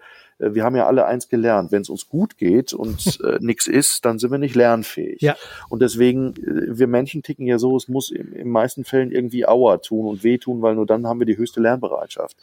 [0.52, 4.04] wir haben ja alle eins gelernt, wenn es uns gut geht und äh, nichts ist,
[4.04, 5.20] dann sind wir nicht lernfähig.
[5.20, 5.36] Ja.
[5.68, 9.46] Und deswegen, äh, wir Menschen ticken ja so, es muss in, in meisten Fällen irgendwie
[9.46, 12.36] Aua tun und wehtun, weil nur dann haben wir die höchste Lernbereitschaft.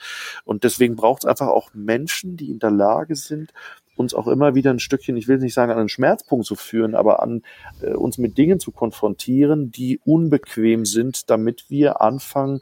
[0.46, 3.52] Und deswegen braucht es einfach auch Menschen, die in der Lage sind,
[3.96, 6.96] uns auch immer wieder ein Stückchen, ich will nicht sagen, an einen Schmerzpunkt zu führen,
[6.96, 7.44] aber an
[7.82, 12.62] äh, uns mit Dingen zu konfrontieren, die unbequem sind, damit wir anfangen,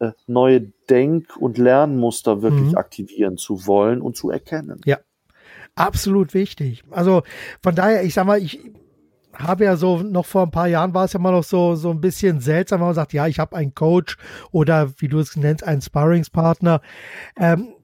[0.00, 2.76] äh, neue Denk- und Lernmuster wirklich mhm.
[2.76, 4.80] aktivieren zu wollen und zu erkennen.
[4.84, 4.98] Ja,
[5.74, 6.84] absolut wichtig.
[6.90, 7.22] Also
[7.62, 8.60] von daher, ich sag mal, ich
[9.34, 11.90] habe ja so noch vor ein paar Jahren war es ja mal noch so so
[11.90, 14.16] ein bisschen seltsam, wenn man sagt, ja, ich habe einen Coach
[14.50, 16.80] oder wie du es nennst, einen Sparringspartner.
[17.36, 17.74] Ähm,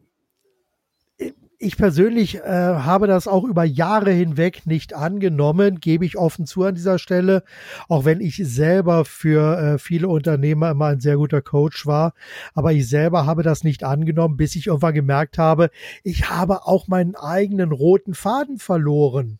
[1.65, 6.63] ich persönlich äh, habe das auch über Jahre hinweg nicht angenommen, gebe ich offen zu
[6.65, 7.43] an dieser Stelle,
[7.89, 12.13] auch wenn ich selber für äh, viele Unternehmer immer ein sehr guter Coach war.
[12.55, 15.71] Aber ich selber habe das nicht angenommen, bis ich irgendwann gemerkt habe,
[16.03, 19.39] ich habe auch meinen eigenen roten Faden verloren.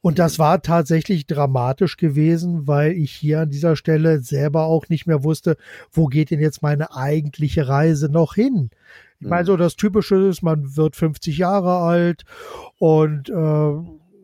[0.00, 5.06] Und das war tatsächlich dramatisch gewesen, weil ich hier an dieser Stelle selber auch nicht
[5.06, 5.56] mehr wusste,
[5.92, 8.68] wo geht denn jetzt meine eigentliche Reise noch hin?
[9.24, 12.24] Ich meine, so das Typische ist, man wird 50 Jahre alt
[12.78, 13.72] und äh,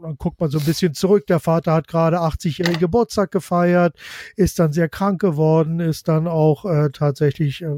[0.02, 1.26] dann guckt man so ein bisschen zurück.
[1.26, 3.96] Der Vater hat gerade 80-jährigen Geburtstag gefeiert,
[4.36, 7.68] ist dann sehr krank geworden, ist dann auch äh, tatsächlich äh,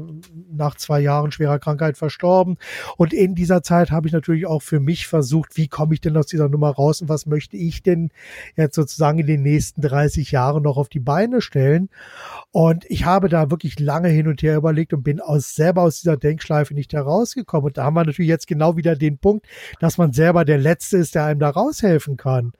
[0.51, 2.57] nach zwei Jahren schwerer Krankheit verstorben.
[2.97, 6.17] Und in dieser Zeit habe ich natürlich auch für mich versucht, wie komme ich denn
[6.17, 8.09] aus dieser Nummer raus und was möchte ich denn
[8.55, 11.89] jetzt sozusagen in den nächsten 30 Jahren noch auf die Beine stellen.
[12.51, 16.01] Und ich habe da wirklich lange hin und her überlegt und bin aus, selber aus
[16.01, 17.67] dieser Denkschleife nicht herausgekommen.
[17.67, 19.47] Und da haben wir natürlich jetzt genau wieder den Punkt,
[19.79, 22.53] dass man selber der Letzte ist, der einem da raushelfen helfen kann.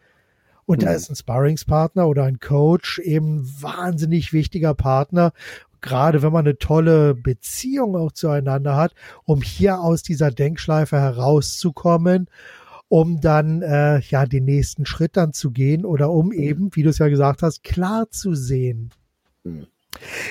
[0.65, 0.85] Und mhm.
[0.85, 5.33] da ist ein Sparringspartner oder ein Coach eben wahnsinnig wichtiger Partner,
[5.81, 8.93] gerade wenn man eine tolle Beziehung auch zueinander hat,
[9.25, 12.29] um hier aus dieser Denkschleife herauszukommen,
[12.87, 16.33] um dann äh, ja den nächsten Schritt dann zu gehen oder um mhm.
[16.33, 18.91] eben, wie du es ja gesagt hast, klar zu sehen.
[19.43, 19.67] Mhm.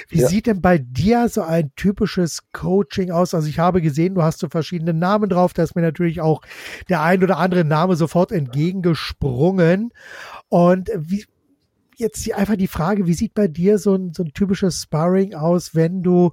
[0.09, 0.29] Wie ja.
[0.29, 3.35] sieht denn bei dir so ein typisches Coaching aus?
[3.35, 5.53] Also ich habe gesehen, du hast so verschiedene Namen drauf.
[5.53, 6.43] Da ist mir natürlich auch
[6.89, 9.93] der ein oder andere Name sofort entgegengesprungen.
[10.49, 11.25] Und wie,
[11.97, 15.35] jetzt die, einfach die Frage, wie sieht bei dir so ein, so ein typisches Sparring
[15.35, 16.33] aus, wenn du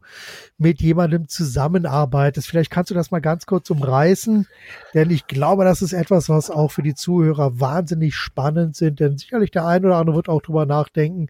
[0.58, 2.48] mit jemandem zusammenarbeitest?
[2.48, 4.48] Vielleicht kannst du das mal ganz kurz umreißen,
[4.94, 9.18] denn ich glaube, das ist etwas, was auch für die Zuhörer wahnsinnig spannend sind, denn
[9.18, 11.28] sicherlich der ein oder andere wird auch drüber nachdenken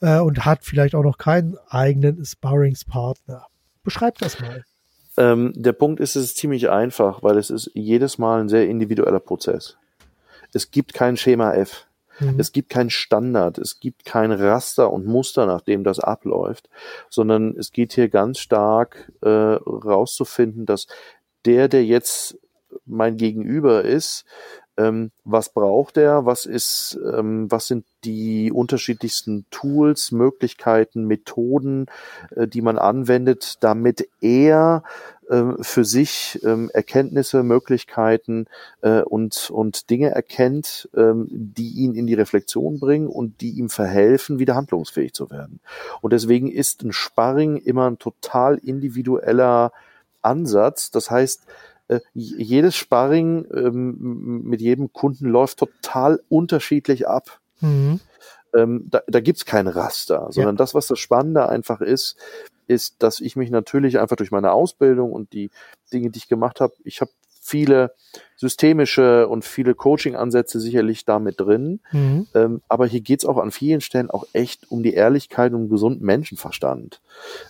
[0.00, 3.46] äh, und hat vielleicht auch noch keinen eigenen Sparringspartner.
[3.82, 4.64] Beschreib das mal.
[5.16, 8.68] Ähm, der Punkt ist, es ist ziemlich einfach, weil es ist jedes Mal ein sehr
[8.68, 9.76] individueller Prozess.
[10.52, 11.86] Es gibt kein Schema F.
[12.20, 12.38] Mhm.
[12.38, 16.68] Es gibt kein Standard, es gibt kein Raster und Muster, nach dem das abläuft,
[17.08, 20.86] sondern es geht hier ganz stark äh, rauszufinden, dass
[21.46, 22.38] der, der jetzt
[22.84, 24.24] mein Gegenüber ist,
[24.80, 31.86] ähm, was braucht er, was ist, ähm, was sind die unterschiedlichsten Tools, Möglichkeiten, Methoden,
[32.34, 34.82] äh, die man anwendet, damit er
[35.28, 38.46] äh, für sich äh, Erkenntnisse, Möglichkeiten
[38.80, 43.68] äh, und, und Dinge erkennt, ähm, die ihn in die Reflexion bringen und die ihm
[43.68, 45.60] verhelfen, wieder handlungsfähig zu werden.
[46.00, 49.72] Und deswegen ist ein Sparring immer ein total individueller
[50.22, 50.90] Ansatz.
[50.90, 51.42] Das heißt,
[51.90, 57.40] äh, jedes Sparring ähm, mit jedem Kunden läuft total unterschiedlich ab.
[57.60, 57.98] Mhm.
[58.54, 60.58] Ähm, da da gibt es kein Raster, sondern ja.
[60.58, 62.16] das, was das Spannende einfach ist,
[62.68, 65.50] ist, dass ich mich natürlich einfach durch meine Ausbildung und die
[65.92, 67.94] Dinge, die ich gemacht habe, ich habe viele,
[68.36, 71.80] systemische und viele Coaching-Ansätze sicherlich damit drin.
[71.92, 72.26] Mhm.
[72.34, 75.68] Ähm, aber hier geht's auch an vielen Stellen auch echt um die Ehrlichkeit und um
[75.68, 77.00] gesunden Menschenverstand.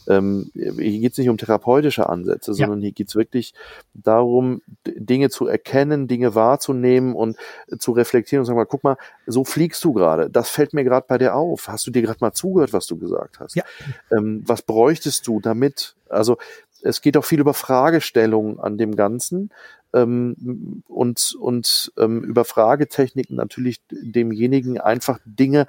[0.08, 2.86] Ähm, hier geht's nicht um therapeutische Ansätze, sondern ja.
[2.86, 3.54] hier geht's wirklich
[3.94, 7.36] darum, Dinge zu erkennen, Dinge wahrzunehmen und
[7.78, 10.28] zu reflektieren und sagen mal, guck mal, so fliegst du gerade.
[10.28, 11.68] Das fällt mir gerade bei dir auf.
[11.68, 13.54] Hast du dir gerade mal zugehört, was du gesagt hast?
[13.54, 13.64] Ja.
[14.10, 15.94] Ähm, was bräuchtest du damit?
[16.08, 16.38] Also
[16.82, 19.50] es geht auch viel über Fragestellungen an dem Ganzen
[19.92, 25.66] ähm, und, und ähm, über Fragetechniken natürlich demjenigen einfach Dinge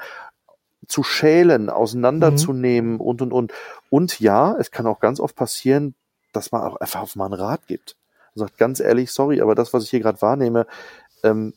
[0.87, 3.01] zu schälen, auseinanderzunehmen mhm.
[3.01, 3.53] und und und.
[3.89, 5.95] Und ja, es kann auch ganz oft passieren,
[6.33, 7.95] dass man auch einfach auf mal einen Rat gibt.
[8.35, 10.65] Man sagt ganz ehrlich, sorry, aber das, was ich hier gerade wahrnehme,
[11.23, 11.53] ähm,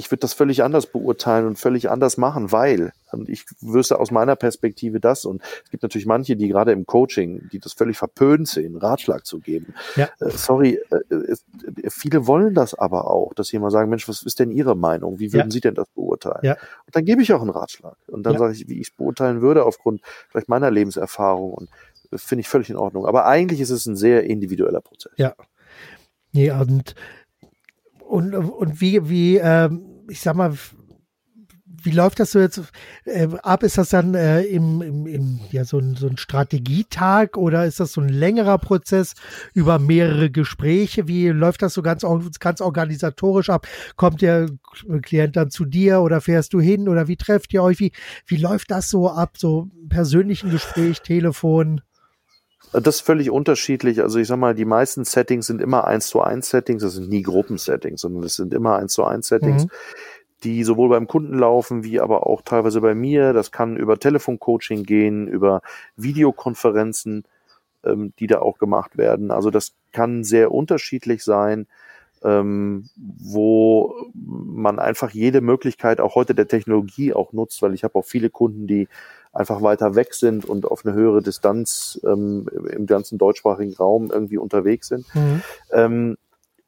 [0.00, 4.10] ich würde das völlig anders beurteilen und völlig anders machen, weil und ich wüsste aus
[4.10, 7.98] meiner Perspektive das und es gibt natürlich manche, die gerade im Coaching, die das völlig
[7.98, 9.74] verpönt sehen, Ratschlag zu geben.
[9.96, 10.08] Ja.
[10.20, 11.44] Äh, sorry, äh, es,
[11.90, 15.18] viele wollen das aber auch, dass mal sagen, Mensch, was ist denn Ihre Meinung?
[15.18, 15.50] Wie würden ja.
[15.50, 16.40] Sie denn das beurteilen?
[16.42, 16.52] Ja.
[16.86, 19.42] Und dann gebe ich auch einen Ratschlag und dann sage ich, wie ich es beurteilen
[19.42, 21.68] würde aufgrund vielleicht meiner Lebenserfahrung und
[22.10, 23.06] das finde ich völlig in Ordnung.
[23.06, 25.12] Aber eigentlich ist es ein sehr individueller Prozess.
[25.16, 25.34] Ja.
[26.32, 26.94] Nee, und
[28.10, 30.54] und, und wie, wie, ähm, ich sag mal,
[31.82, 32.60] wie läuft das so jetzt
[33.04, 33.62] äh, ab?
[33.62, 37.80] Ist das dann äh, im, im, im, ja, so ein, so ein Strategietag oder ist
[37.80, 39.14] das so ein längerer Prozess
[39.54, 41.08] über mehrere Gespräche?
[41.08, 42.04] Wie läuft das so ganz,
[42.38, 43.66] ganz organisatorisch ab?
[43.96, 44.48] Kommt der
[45.02, 47.80] Klient dann zu dir oder fährst du hin oder wie trefft ihr euch?
[47.80, 47.92] Wie,
[48.26, 49.36] wie läuft das so ab?
[49.38, 51.80] So persönlichen Gespräch, Telefon?
[52.72, 54.00] Das ist völlig unterschiedlich.
[54.00, 56.82] Also ich sag mal, die meisten Settings sind immer eins zu eins Settings.
[56.82, 59.70] Das sind nie Gruppensettings, sondern es sind immer eins zu eins Settings, mhm.
[60.44, 63.32] die sowohl beim Kunden laufen, wie aber auch teilweise bei mir.
[63.32, 65.62] Das kann über Telefoncoaching gehen, über
[65.96, 67.24] Videokonferenzen,
[67.84, 69.32] ähm, die da auch gemacht werden.
[69.32, 71.66] Also das kann sehr unterschiedlich sein.
[72.22, 77.94] Ähm, wo man einfach jede Möglichkeit auch heute der Technologie auch nutzt, weil ich habe
[77.94, 78.88] auch viele Kunden, die
[79.32, 84.38] einfach weiter weg sind und auf eine höhere Distanz ähm, im ganzen deutschsprachigen Raum irgendwie
[84.38, 85.06] unterwegs sind.
[85.14, 85.42] Mhm.
[85.72, 86.16] Ähm,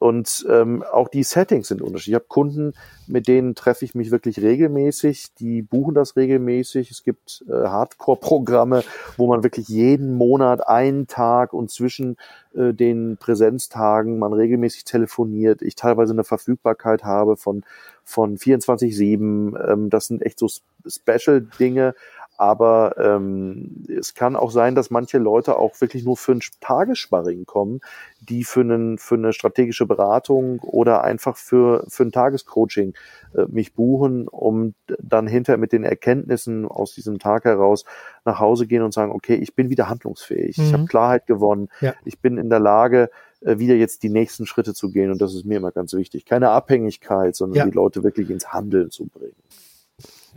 [0.02, 2.08] und ähm, auch die Settings sind unterschiedlich.
[2.08, 2.72] Ich habe Kunden,
[3.06, 6.90] mit denen treffe ich mich wirklich regelmäßig, die buchen das regelmäßig.
[6.90, 8.82] Es gibt äh, Hardcore-Programme,
[9.16, 12.16] wo man wirklich jeden Monat einen Tag und zwischen
[12.52, 15.62] äh, den Präsenztagen man regelmäßig telefoniert.
[15.62, 17.62] Ich teilweise eine Verfügbarkeit habe von,
[18.02, 19.72] von 24-7.
[19.72, 20.48] Ähm, das sind echt so
[20.84, 21.94] Special-Dinge.
[22.36, 27.44] Aber ähm, es kann auch sein, dass manche Leute auch wirklich nur für ein Tagessparring
[27.46, 27.80] kommen,
[28.20, 32.94] die für, einen, für eine strategische Beratung oder einfach für, für ein Tagescoaching
[33.34, 37.84] äh, mich buchen, um dann hinterher mit den Erkenntnissen aus diesem Tag heraus
[38.24, 40.64] nach Hause gehen und sagen, okay, ich bin wieder handlungsfähig, mhm.
[40.64, 41.94] ich habe Klarheit gewonnen, ja.
[42.04, 43.10] ich bin in der Lage,
[43.44, 45.10] äh, wieder jetzt die nächsten Schritte zu gehen.
[45.10, 46.24] Und das ist mir immer ganz wichtig.
[46.24, 47.64] Keine Abhängigkeit, sondern ja.
[47.64, 49.34] die Leute wirklich ins Handeln zu bringen.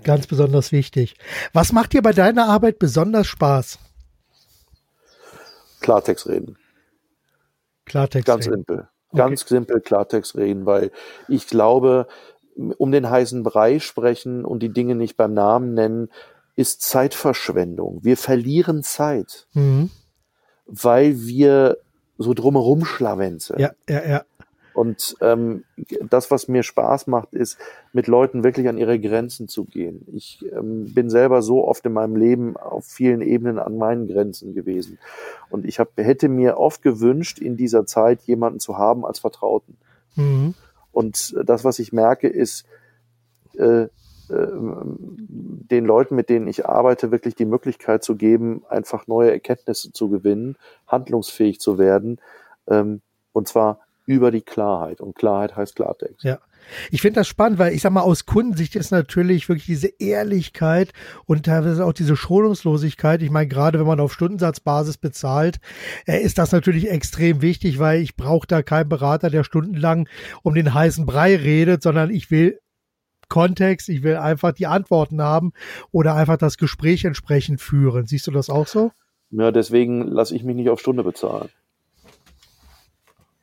[0.04, 1.16] Ganz besonders wichtig.
[1.54, 3.80] Was macht dir bei deiner Arbeit besonders Spaß?
[5.82, 6.58] Klartext reden.
[7.86, 8.56] Klartext Ganz reden.
[8.56, 8.88] simpel.
[9.14, 9.54] Ganz okay.
[9.56, 10.92] simpel Klartext reden, weil
[11.28, 12.08] ich glaube,
[12.56, 16.10] um den heißen Brei sprechen und die Dinge nicht beim Namen nennen,
[16.56, 18.00] ist Zeitverschwendung.
[18.04, 19.90] Wir verlieren Zeit, mhm.
[20.66, 21.78] weil wir
[22.18, 23.60] so drumherum schlawenzeln.
[23.60, 24.24] Ja, ja, ja.
[24.76, 25.64] Und ähm,
[26.10, 27.58] das, was mir Spaß macht, ist,
[27.94, 30.06] mit Leuten wirklich an ihre Grenzen zu gehen.
[30.12, 34.54] Ich ähm, bin selber so oft in meinem Leben auf vielen Ebenen an meinen Grenzen
[34.54, 35.00] gewesen.
[35.50, 39.78] Und ich hab, hätte mir oft gewünscht, in dieser Zeit jemanden zu haben als Vertrauten.
[40.18, 40.56] Mhm.
[40.92, 42.66] Und das, was ich merke, ist,
[43.58, 43.88] äh, äh,
[44.28, 50.10] den Leuten, mit denen ich arbeite, wirklich die Möglichkeit zu geben, einfach neue Erkenntnisse zu
[50.10, 52.20] gewinnen, handlungsfähig zu werden.
[52.68, 55.02] Ähm, und zwar über die Klarheit.
[55.02, 56.24] Und Klarheit heißt Klartext.
[56.24, 56.40] Ja.
[56.90, 60.94] Ich finde das spannend, weil ich sag mal, aus Kundensicht ist natürlich wirklich diese Ehrlichkeit
[61.26, 63.22] und teilweise auch diese Schonungslosigkeit.
[63.22, 65.58] Ich meine, gerade wenn man auf Stundensatzbasis bezahlt,
[66.08, 70.10] äh, ist das natürlich extrem wichtig, weil ich brauche da keinen Berater, der stundenlang
[70.42, 72.60] um den heißen Brei redet, sondern ich will
[73.28, 75.54] Kontext, ich will einfach die Antworten haben
[75.92, 78.06] oder einfach das Gespräch entsprechend führen.
[78.06, 78.92] Siehst du das auch so?
[79.32, 81.50] Ja, deswegen lasse ich mich nicht auf Stunde bezahlen.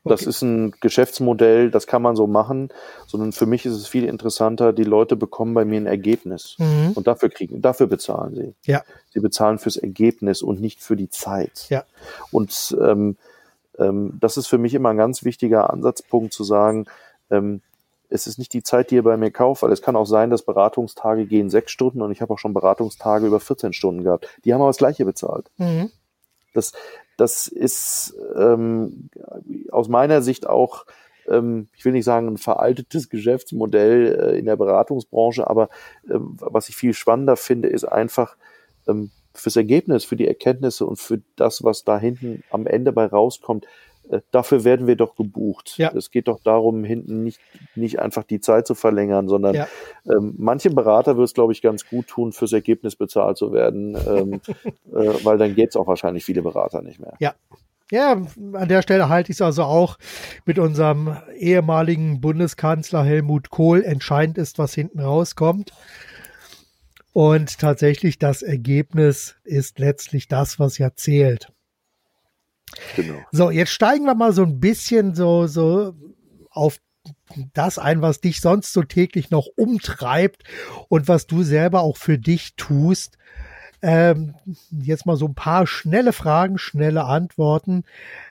[0.04, 2.70] Das ist ein Geschäftsmodell, das kann man so machen,
[3.06, 6.92] sondern für mich ist es viel interessanter, die Leute bekommen bei mir ein Ergebnis mhm.
[6.94, 8.54] und dafür kriegen, dafür bezahlen sie.
[8.64, 8.82] Ja.
[9.10, 11.66] Sie bezahlen fürs Ergebnis und nicht für die Zeit.
[11.68, 11.84] Ja.
[12.32, 13.16] Und ähm,
[13.78, 16.86] ähm, das ist für mich immer ein ganz wichtiger Ansatzpunkt zu sagen,
[17.30, 17.60] ähm,
[18.08, 20.30] es ist nicht die Zeit, die ihr bei mir kauft, weil es kann auch sein,
[20.30, 24.28] dass Beratungstage gehen sechs Stunden und ich habe auch schon Beratungstage über 14 Stunden gehabt.
[24.44, 25.50] Die haben aber das gleiche bezahlt.
[25.56, 25.90] Mhm.
[26.52, 26.72] Das,
[27.22, 29.08] das ist ähm,
[29.70, 30.90] aus meiner Sicht auch äh,
[31.28, 35.68] ähm, ich will nicht sagen ein veraltetes Geschäftsmodell äh, in der Beratungsbranche, aber
[36.10, 38.36] ähm, was ich viel spannender finde, ist einfach
[38.88, 43.06] ähm, fürs Ergebnis, für die Erkenntnisse und für das, was da hinten am Ende bei
[43.06, 43.66] rauskommt,
[44.30, 45.74] dafür werden wir doch gebucht.
[45.78, 45.92] Ja.
[45.94, 47.40] Es geht doch darum, hinten nicht,
[47.74, 49.68] nicht einfach die Zeit zu verlängern, sondern ja.
[50.06, 53.96] ähm, manche Berater wird es, glaube ich, ganz gut tun, fürs Ergebnis bezahlt zu werden,
[54.06, 54.40] ähm,
[54.94, 57.14] äh, weil dann geht es auch wahrscheinlich viele Berater nicht mehr.
[57.18, 57.34] Ja.
[57.90, 58.12] Ja,
[58.54, 59.98] an der Stelle halte ich es also auch
[60.46, 63.84] mit unserem ehemaligen Bundeskanzler Helmut Kohl.
[63.84, 65.72] Entscheidend ist, was hinten rauskommt.
[67.12, 71.52] Und tatsächlich das Ergebnis ist letztlich das, was ja zählt.
[72.96, 73.18] Genau.
[73.30, 75.94] So, jetzt steigen wir mal so ein bisschen so, so
[76.50, 76.78] auf
[77.54, 80.44] das ein, was dich sonst so täglich noch umtreibt
[80.88, 83.18] und was du selber auch für dich tust.
[83.80, 84.34] Ähm,
[84.70, 87.82] jetzt mal so ein paar schnelle Fragen, schnelle Antworten.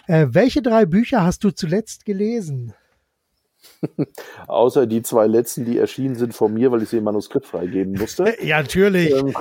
[0.07, 2.73] Äh, welche drei Bücher hast du zuletzt gelesen?
[4.47, 7.93] Außer die zwei letzten, die erschienen sind von mir, weil ich sie im Manuskript freigeben
[7.93, 8.35] musste.
[8.41, 9.11] Ja, natürlich.
[9.11, 9.33] Ähm,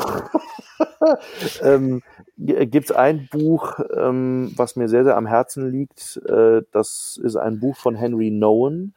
[1.63, 2.03] ähm,
[2.37, 6.21] Gibt es ein Buch, ähm, was mir sehr, sehr am Herzen liegt.
[6.27, 8.95] Äh, das ist ein Buch von Henry Nowen.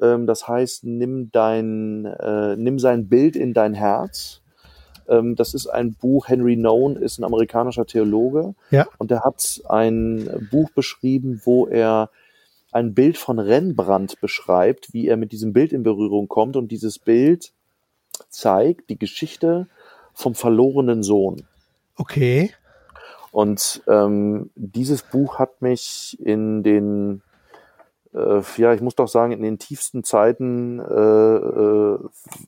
[0.00, 4.42] Ähm, das heißt, nimm dein, äh, nimm sein Bild in dein Herz.
[5.08, 8.54] Ähm, das ist ein Buch, Henry Nowen ist ein amerikanischer Theologe.
[8.70, 8.86] Ja.
[8.98, 12.10] Und er hat ein Buch beschrieben, wo er
[12.72, 16.56] ein Bild von Rembrandt beschreibt, wie er mit diesem Bild in Berührung kommt.
[16.56, 17.52] Und dieses Bild
[18.28, 19.68] zeigt die Geschichte
[20.16, 21.42] vom verlorenen Sohn.
[21.96, 22.50] Okay.
[23.30, 27.20] Und ähm, dieses Buch hat mich in den,
[28.14, 31.98] äh, ja, ich muss doch sagen, in den tiefsten Zeiten äh, äh,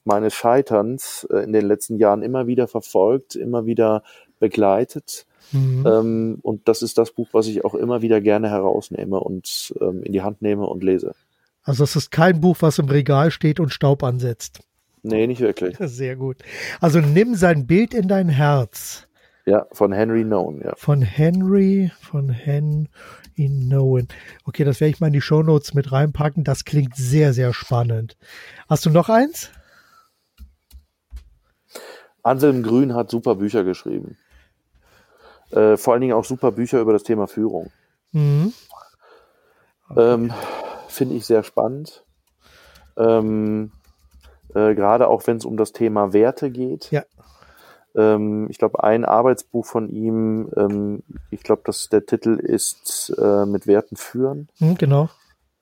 [0.03, 4.01] meines Scheiterns äh, in den letzten Jahren immer wieder verfolgt, immer wieder
[4.39, 5.27] begleitet.
[5.51, 5.85] Mhm.
[5.85, 10.01] Ähm, und das ist das Buch, was ich auch immer wieder gerne herausnehme und ähm,
[10.01, 11.13] in die Hand nehme und lese.
[11.61, 14.61] Also es ist kein Buch, was im Regal steht und Staub ansetzt.
[15.03, 15.77] Nee, nicht wirklich.
[15.79, 16.37] Sehr gut.
[16.81, 19.07] Also nimm sein Bild in dein Herz.
[19.45, 20.73] Ja, von Henry Nowen, ja.
[20.75, 22.87] Von Henry, von Henry
[23.37, 24.07] Nowen.
[24.45, 26.43] Okay, das werde ich mal in die Show Notes mit reinpacken.
[26.43, 28.17] Das klingt sehr, sehr spannend.
[28.67, 29.49] Hast du noch eins?
[32.21, 34.17] Anselm Grün hat super Bücher geschrieben.
[35.51, 37.71] Äh, vor allen Dingen auch super Bücher über das Thema Führung.
[38.11, 38.53] Mhm.
[39.97, 40.33] Ähm,
[40.87, 42.03] Finde ich sehr spannend.
[42.97, 43.71] Ähm,
[44.53, 46.91] äh, Gerade auch wenn es um das Thema Werte geht.
[46.91, 47.03] Ja.
[47.95, 53.45] Ähm, ich glaube, ein Arbeitsbuch von ihm, ähm, ich glaube, dass der Titel ist äh,
[53.45, 54.49] mit Werten führen.
[54.59, 55.09] Mhm, genau.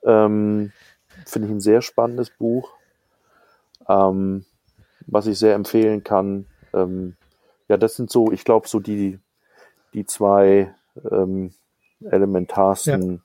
[0.04, 0.72] Ähm,
[1.26, 2.70] Finde ich ein sehr spannendes Buch,
[3.88, 4.46] ähm,
[5.08, 6.46] was ich sehr empfehlen kann.
[6.74, 7.16] Ähm,
[7.70, 9.20] ja, das sind so, ich glaube, so die
[9.94, 10.74] die zwei
[11.12, 11.54] ähm,
[12.02, 13.22] elementarsten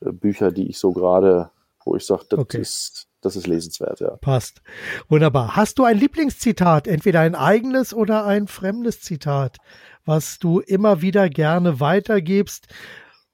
[0.00, 0.08] ja.
[0.08, 1.50] Äh, Bücher, die ich so gerade,
[1.84, 2.60] wo ich sage, das okay.
[2.60, 4.16] ist das ist lesenswert, ja.
[4.20, 4.62] Passt.
[5.08, 5.56] Wunderbar.
[5.56, 9.58] Hast du ein Lieblingszitat, entweder ein eigenes oder ein fremdes Zitat,
[10.04, 12.68] was du immer wieder gerne weitergibst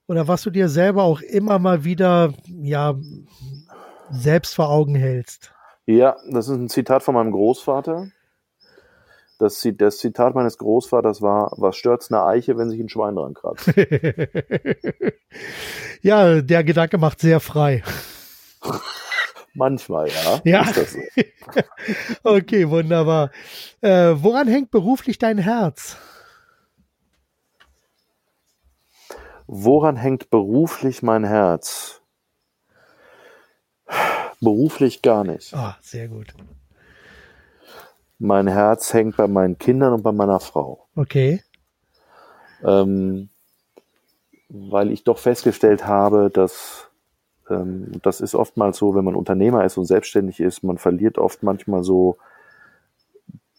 [0.07, 2.95] oder was du dir selber auch immer mal wieder, ja,
[4.09, 5.53] selbst vor Augen hältst?
[5.85, 8.07] Ja, das ist ein Zitat von meinem Großvater.
[9.39, 13.35] Das, das Zitat meines Großvaters war, was stört's eine Eiche, wenn sich ein Schwein dran
[13.35, 13.67] kratzt?
[16.01, 17.83] ja, der Gedanke macht sehr frei.
[19.57, 20.41] Manchmal, ja.
[20.43, 20.65] Ja.
[20.71, 20.99] So.
[22.23, 23.31] okay, wunderbar.
[23.81, 25.97] Äh, woran hängt beruflich dein Herz?
[29.47, 32.01] Woran hängt beruflich mein Herz?
[34.41, 35.55] Beruflich gar nicht.
[35.55, 36.35] Ah, sehr gut.
[38.19, 40.87] Mein Herz hängt bei meinen Kindern und bei meiner Frau.
[40.95, 41.41] Okay.
[42.63, 43.29] Ähm,
[44.49, 46.86] weil ich doch festgestellt habe, dass
[47.49, 51.43] ähm, das ist oftmals so, wenn man Unternehmer ist und selbstständig ist, man verliert oft
[51.43, 52.17] manchmal so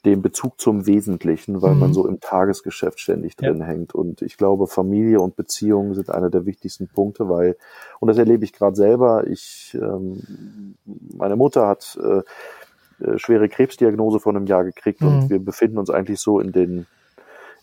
[0.04, 1.80] den Bezug zum Wesentlichen, weil mhm.
[1.80, 3.64] man so im Tagesgeschäft ständig drin ja.
[3.64, 3.94] hängt.
[3.94, 7.56] Und ich glaube, Familie und Beziehungen sind einer der wichtigsten Punkte, weil,
[7.98, 10.76] und das erlebe ich gerade selber, ich, ähm,
[11.16, 12.22] meine Mutter hat äh,
[13.04, 15.08] äh, schwere Krebsdiagnose vor einem Jahr gekriegt mhm.
[15.08, 16.86] und wir befinden uns eigentlich so in den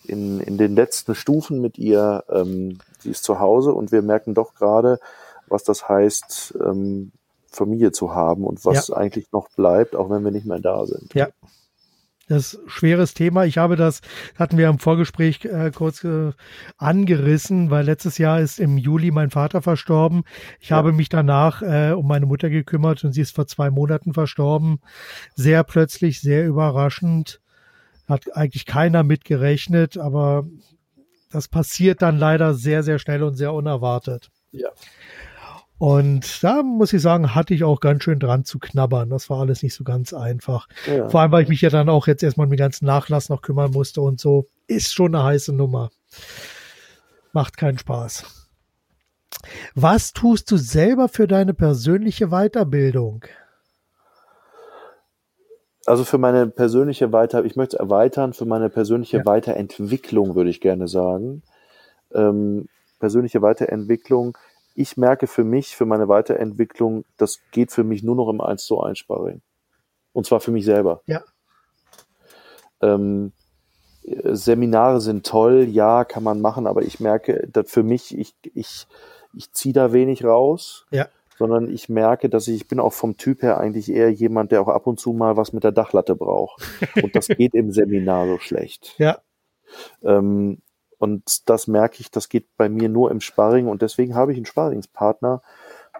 [0.07, 2.23] in, in den letzten Stufen mit ihr.
[2.29, 4.99] Ähm, sie ist zu Hause und wir merken doch gerade,
[5.47, 7.11] was das heißt, ähm,
[7.47, 8.95] Familie zu haben und was ja.
[8.95, 11.13] eigentlich noch bleibt, auch wenn wir nicht mehr da sind.
[11.13, 11.29] Ja,
[12.27, 13.45] das ist ein schweres Thema.
[13.45, 14.01] Ich habe das,
[14.35, 16.31] hatten wir im Vorgespräch äh, kurz äh,
[16.77, 20.23] angerissen, weil letztes Jahr ist im Juli mein Vater verstorben.
[20.59, 20.77] Ich ja.
[20.77, 24.79] habe mich danach äh, um meine Mutter gekümmert und sie ist vor zwei Monaten verstorben.
[25.35, 27.41] Sehr plötzlich, sehr überraschend.
[28.07, 30.47] Hat eigentlich keiner mitgerechnet, aber
[31.31, 34.31] das passiert dann leider sehr, sehr schnell und sehr unerwartet.
[34.51, 34.69] Ja.
[35.77, 39.09] Und da muss ich sagen, hatte ich auch ganz schön dran zu knabbern.
[39.09, 40.67] Das war alles nicht so ganz einfach.
[40.87, 41.09] Ja.
[41.09, 43.41] Vor allem, weil ich mich ja dann auch jetzt erstmal um den ganzen Nachlass noch
[43.41, 44.47] kümmern musste und so.
[44.67, 45.89] Ist schon eine heiße Nummer.
[47.33, 48.23] Macht keinen Spaß.
[49.75, 53.25] Was tust du selber für deine persönliche Weiterbildung?
[55.85, 59.25] Also für meine persönliche Weiter, ich möchte es erweitern, für meine persönliche ja.
[59.25, 61.43] Weiterentwicklung würde ich gerne sagen.
[62.13, 62.67] Ähm,
[62.99, 64.37] persönliche Weiterentwicklung.
[64.75, 68.65] Ich merke für mich, für meine Weiterentwicklung, das geht für mich nur noch im 1
[68.65, 69.41] zu 1 Sparring.
[70.13, 71.01] Und zwar für mich selber.
[71.05, 71.23] Ja.
[72.81, 73.31] Ähm,
[74.03, 78.87] Seminare sind toll, ja, kann man machen, aber ich merke, dass für mich, ich, ich,
[79.33, 80.85] ich ziehe da wenig raus.
[80.91, 81.07] Ja
[81.37, 84.61] sondern ich merke, dass ich, ich bin auch vom Typ her eigentlich eher jemand, der
[84.61, 86.63] auch ab und zu mal was mit der Dachlatte braucht.
[87.01, 88.95] Und das geht im Seminar so schlecht.
[88.97, 89.19] Ja.
[90.03, 90.59] Ähm,
[90.99, 94.37] und das merke ich, das geht bei mir nur im Sparring und deswegen habe ich
[94.37, 95.41] einen Sparringspartner,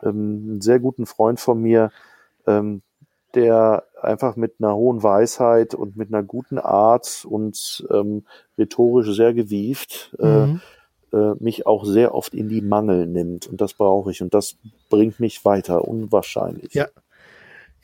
[0.03, 1.91] ähm, einen sehr guten Freund von mir,
[2.47, 2.81] ähm,
[3.33, 8.25] der einfach mit einer hohen Weisheit und mit einer guten Art und ähm,
[8.57, 10.61] rhetorisch sehr gewieft äh, mhm
[11.15, 13.47] äh, mich auch sehr oft in die Mangel nimmt.
[13.47, 14.21] Und das brauche ich.
[14.21, 14.57] Und das
[14.89, 16.73] bringt mich weiter, unwahrscheinlich.
[16.73, 16.87] Ja.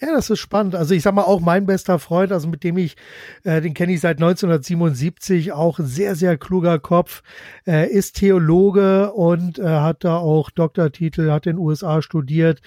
[0.01, 0.73] Ja, das ist spannend.
[0.73, 2.95] Also ich sag mal auch mein bester Freund, also mit dem ich,
[3.43, 7.21] äh, den kenne ich seit 1977, auch sehr, sehr kluger Kopf,
[7.67, 12.61] äh, ist Theologe und äh, hat da auch Doktortitel, hat in den USA studiert,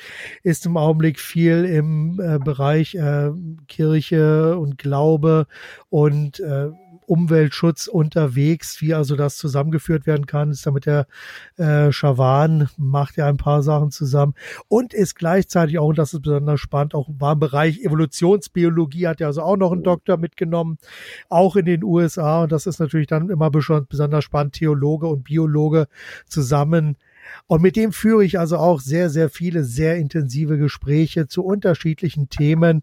[0.44, 3.32] ist im Augenblick viel im äh, Bereich äh,
[3.66, 5.48] Kirche und Glaube
[5.90, 6.68] und äh,
[7.06, 11.06] Umweltschutz unterwegs, wie also das zusammengeführt werden kann, ist da mit der
[11.56, 14.34] äh, Schawan, macht ja ein paar Sachen zusammen
[14.68, 19.20] und ist gleichzeitig auch, und das ist besonders spannend, auch war im Bereich Evolutionsbiologie, hat
[19.20, 20.78] ja also auch noch einen Doktor mitgenommen,
[21.28, 25.86] auch in den USA und das ist natürlich dann immer besonders spannend, Theologe und Biologe
[26.26, 26.96] zusammen
[27.46, 32.28] und mit dem führe ich also auch sehr, sehr viele, sehr intensive Gespräche zu unterschiedlichen
[32.28, 32.82] Themen,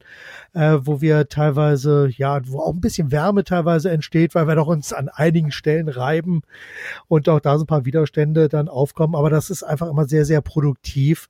[0.54, 4.68] äh, wo wir teilweise, ja, wo auch ein bisschen Wärme teilweise entsteht, weil wir doch
[4.68, 6.42] uns an einigen Stellen reiben
[7.08, 9.16] und auch da so ein paar Widerstände dann aufkommen.
[9.16, 11.28] Aber das ist einfach immer sehr, sehr produktiv.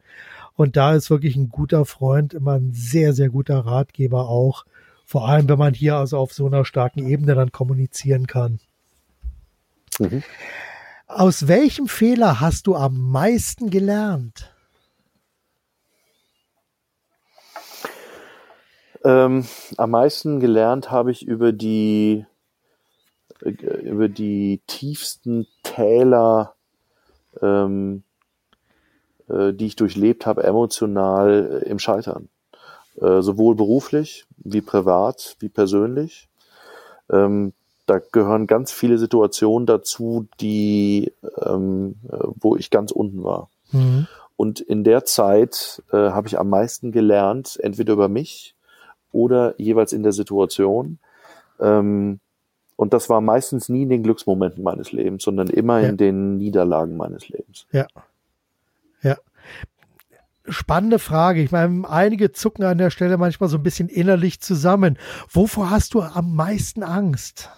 [0.56, 4.66] Und da ist wirklich ein guter Freund, immer ein sehr, sehr guter Ratgeber auch.
[5.06, 8.60] Vor allem, wenn man hier also auf so einer starken Ebene dann kommunizieren kann.
[10.00, 10.24] Mhm.
[11.14, 14.50] Aus welchem Fehler hast du am meisten gelernt?
[19.04, 19.46] Ähm,
[19.76, 22.26] am meisten gelernt habe ich über die
[23.42, 26.56] äh, über die tiefsten Täler,
[27.42, 28.04] ähm,
[29.28, 32.30] äh, die ich durchlebt habe, emotional äh, im Scheitern.
[33.02, 36.30] Äh, sowohl beruflich wie privat wie persönlich.
[37.10, 37.52] Ähm,
[37.92, 41.12] da gehören ganz viele Situationen dazu, die,
[41.46, 43.50] ähm, äh, wo ich ganz unten war.
[43.72, 44.08] Mhm.
[44.38, 48.56] Und in der Zeit äh, habe ich am meisten gelernt, entweder über mich
[49.12, 51.00] oder jeweils in der Situation.
[51.60, 52.22] Ähm,
[52.78, 55.90] und das war meistens nie in den Glücksmomenten meines Lebens, sondern immer ja.
[55.90, 57.68] in den Niederlagen meines Lebens.
[57.74, 57.88] Ja.
[59.02, 59.18] Ja.
[60.48, 61.42] Spannende Frage.
[61.42, 64.98] Ich meine, einige zucken an der Stelle manchmal so ein bisschen innerlich zusammen.
[65.30, 67.50] Wovor hast du am meisten Angst?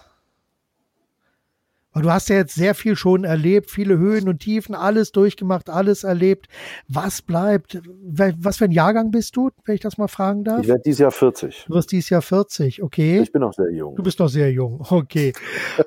[1.94, 5.70] Weil du hast ja jetzt sehr viel schon erlebt, viele Höhen und Tiefen, alles durchgemacht,
[5.70, 6.48] alles erlebt.
[6.88, 7.80] Was bleibt?
[8.02, 10.62] Was für ein Jahrgang bist du, wenn ich das mal fragen darf?
[10.62, 11.66] Ich werde dieses Jahr 40.
[11.68, 13.20] Du wirst dieses Jahr 40, okay.
[13.20, 13.94] Ich bin noch sehr jung.
[13.94, 15.32] Du bist noch sehr jung, okay.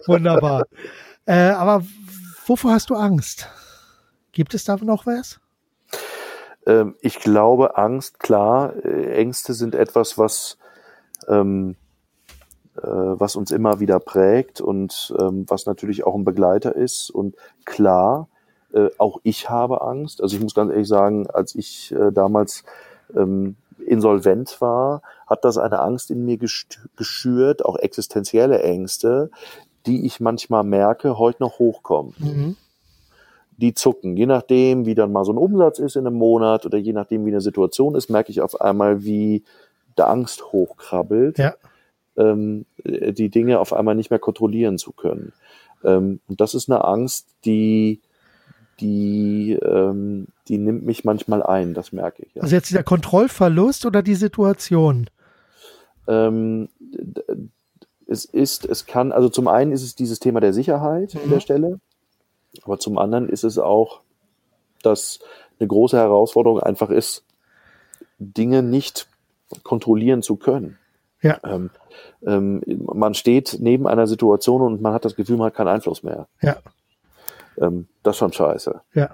[0.05, 0.65] Wunderbar.
[1.25, 1.83] äh, aber
[2.45, 3.49] wovor hast du Angst?
[4.31, 5.41] Gibt es da noch was?
[6.65, 10.57] Ähm, ich glaube, Angst, klar, äh, Ängste sind etwas, was
[11.27, 11.86] ähm, äh,
[12.83, 17.09] was uns immer wieder prägt und ähm, was natürlich auch ein Begleiter ist.
[17.09, 18.27] Und klar,
[18.73, 20.21] äh, auch ich habe Angst.
[20.21, 22.63] Also ich muss ganz ehrlich sagen, als ich äh, damals
[23.15, 23.55] ähm,
[23.85, 29.29] insolvent war, hat das eine Angst in mir geschürt, auch existenzielle Ängste,
[29.85, 32.13] die ich manchmal merke, heute noch hochkommen.
[32.17, 32.55] Mhm.
[33.57, 34.17] Die zucken.
[34.17, 37.25] Je nachdem, wie dann mal so ein Umsatz ist in einem Monat oder je nachdem,
[37.25, 39.43] wie eine Situation ist, merke ich auf einmal, wie
[39.97, 41.39] der Angst hochkrabbelt.
[41.39, 41.55] Ja
[42.17, 45.33] ähm, die Dinge auf einmal nicht mehr kontrollieren zu können.
[45.83, 48.01] Ähm, und das ist eine Angst, die
[48.79, 52.35] die, ähm, die nimmt mich manchmal ein, das merke ich.
[52.35, 52.43] Ja.
[52.43, 55.09] Also jetzt dieser Kontrollverlust oder die Situation?
[56.07, 56.69] Ähm,
[58.05, 61.21] es ist, es kann, also zum einen ist es dieses Thema der Sicherheit mhm.
[61.23, 61.79] an der Stelle,
[62.63, 64.01] aber zum anderen ist es auch,
[64.83, 65.19] dass
[65.59, 67.23] eine große Herausforderung einfach ist,
[68.19, 69.07] Dinge nicht
[69.63, 70.77] kontrollieren zu können.
[71.21, 71.39] Ja.
[71.43, 71.69] Ähm,
[72.25, 72.61] ähm,
[72.93, 76.27] man steht neben einer Situation und man hat das Gefühl, man hat keinen Einfluss mehr.
[76.41, 76.57] Ja.
[77.59, 78.81] Ähm, das ist schon scheiße.
[78.93, 79.09] Ja.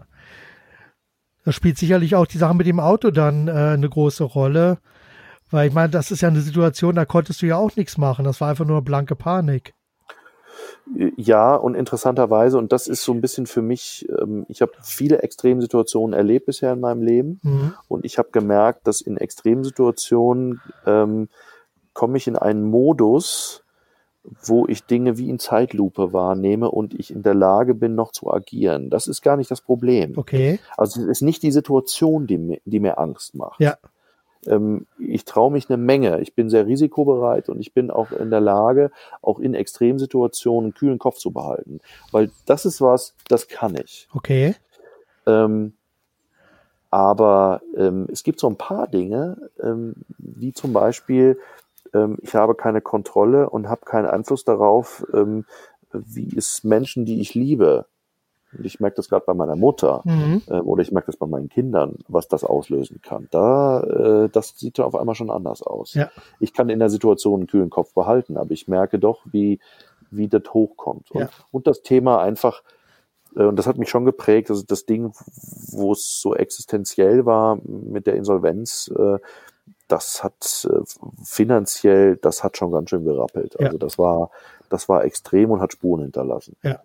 [1.45, 4.77] Da spielt sicherlich auch die Sache mit dem Auto dann äh, eine große Rolle.
[5.51, 8.25] Weil ich meine, das ist ja eine Situation, da konntest du ja auch nichts machen.
[8.25, 9.73] Das war einfach nur blanke Panik.
[11.15, 15.21] Ja, und interessanterweise, und das ist so ein bisschen für mich, ähm, ich habe viele
[15.21, 17.73] Extremsituationen erlebt bisher in meinem Leben mhm.
[17.87, 21.29] und ich habe gemerkt, dass in Extremsituationen ähm,
[21.93, 23.63] komme ich in einen Modus,
[24.23, 28.31] wo ich Dinge wie in Zeitlupe wahrnehme und ich in der Lage bin, noch zu
[28.31, 28.89] agieren.
[28.89, 30.13] Das ist gar nicht das Problem.
[30.17, 30.59] Okay.
[30.77, 33.59] Also es ist nicht die Situation, die mir, die mir Angst macht.
[33.59, 33.77] Ja
[34.47, 36.19] ähm, ich traue mich eine Menge.
[36.21, 38.91] Ich bin sehr risikobereit und ich bin auch in der Lage,
[39.21, 41.79] auch in Extremsituationen einen kühlen Kopf zu behalten.
[42.11, 44.07] Weil das ist was, das kann ich.
[44.13, 44.55] Okay.
[45.25, 45.73] Ähm,
[46.89, 51.39] aber ähm, es gibt so ein paar Dinge, ähm, wie zum Beispiel,
[51.93, 55.45] ähm, ich habe keine Kontrolle und habe keinen Einfluss darauf, ähm,
[55.91, 57.85] wie es Menschen, die ich liebe,
[58.57, 60.41] und ich merke das gerade bei meiner Mutter mhm.
[60.47, 63.27] äh, oder ich merke das bei meinen Kindern, was das auslösen kann.
[63.31, 65.93] Da, äh, das sieht auf einmal schon anders aus.
[65.93, 66.09] Ja.
[66.39, 69.59] Ich kann in der Situation einen kühlen Kopf behalten, aber ich merke doch, wie,
[70.11, 71.11] wie das hochkommt.
[71.11, 71.29] Und, ja.
[71.51, 72.63] und das Thema einfach,
[73.35, 75.13] äh, und das hat mich schon geprägt, also das Ding,
[75.71, 79.17] wo es so existenziell war mit der Insolvenz, äh,
[79.87, 80.81] das hat äh,
[81.23, 83.59] finanziell, das hat schon ganz schön gerappelt.
[83.59, 83.77] Also ja.
[83.77, 84.31] das war,
[84.69, 86.55] das war extrem und hat Spuren hinterlassen.
[86.63, 86.79] Ja.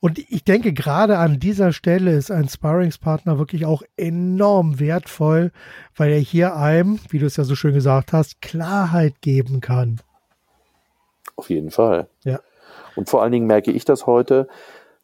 [0.00, 5.50] Und ich denke, gerade an dieser Stelle ist ein Sparringspartner wirklich auch enorm wertvoll,
[5.96, 10.00] weil er hier einem, wie du es ja so schön gesagt hast, Klarheit geben kann.
[11.36, 12.08] Auf jeden Fall.
[12.22, 12.40] Ja.
[12.96, 14.46] Und vor allen Dingen merke ich das heute,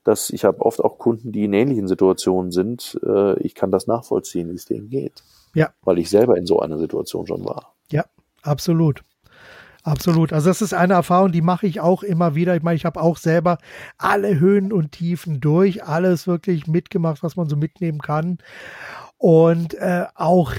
[0.04, 3.00] dass ich habe oft auch Kunden, die in ähnlichen Situationen sind.
[3.02, 5.22] Äh, ich kann das nachvollziehen, wie es denen geht.
[5.54, 5.70] Ja.
[5.82, 7.74] Weil ich selber in so einer Situation schon war.
[7.90, 8.04] Ja,
[8.42, 9.02] absolut.
[9.82, 10.32] Absolut.
[10.32, 12.54] Also das ist eine Erfahrung, die mache ich auch immer wieder.
[12.54, 13.58] Ich meine, ich habe auch selber
[13.96, 18.38] alle Höhen und Tiefen durch, alles wirklich mitgemacht, was man so mitnehmen kann.
[19.16, 20.52] Und äh, auch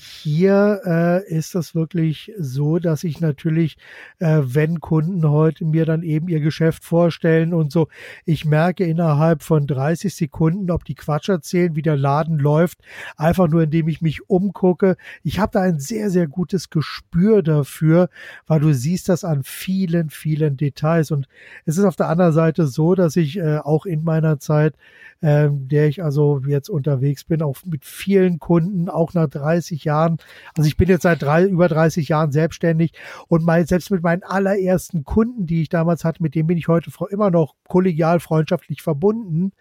[0.00, 3.76] hier äh, ist das wirklich so, dass ich natürlich,
[4.20, 7.88] äh, wenn Kunden heute mir dann eben ihr Geschäft vorstellen und so,
[8.24, 12.78] ich merke innerhalb von 30 Sekunden, ob die Quatsch erzählen, wie der Laden läuft,
[13.16, 14.96] einfach nur indem ich mich umgucke.
[15.24, 18.08] Ich habe da ein sehr, sehr gutes Gespür dafür,
[18.46, 21.10] weil du siehst das an vielen, vielen Details.
[21.10, 21.26] Und
[21.64, 24.76] es ist auf der anderen Seite so, dass ich äh, auch in meiner Zeit,
[25.22, 29.87] äh, der ich also jetzt unterwegs bin, auch mit vielen Kunden, auch nach 30 Jahren,
[29.88, 30.18] Jahren.
[30.56, 32.92] Also ich bin jetzt seit drei, über 30 Jahren selbstständig
[33.28, 36.68] und mal selbst mit meinen allerersten Kunden, die ich damals hatte, mit denen bin ich
[36.68, 39.52] heute immer noch kollegial freundschaftlich verbunden.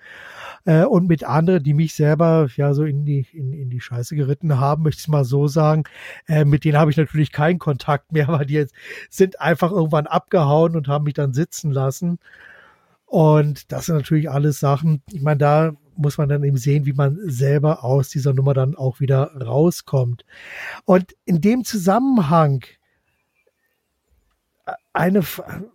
[0.65, 4.15] Äh, und mit anderen, die mich selber ja so in die, in, in die Scheiße
[4.15, 5.84] geritten haben, möchte ich mal so sagen.
[6.28, 8.75] Äh, mit denen habe ich natürlich keinen Kontakt mehr, weil die jetzt
[9.09, 12.19] sind einfach irgendwann abgehauen und haben mich dann sitzen lassen.
[13.05, 16.93] Und das sind natürlich alles Sachen, ich meine, da muss man dann eben sehen, wie
[16.93, 20.25] man selber aus dieser Nummer dann auch wieder rauskommt.
[20.85, 22.63] Und in dem Zusammenhang
[24.93, 25.23] eine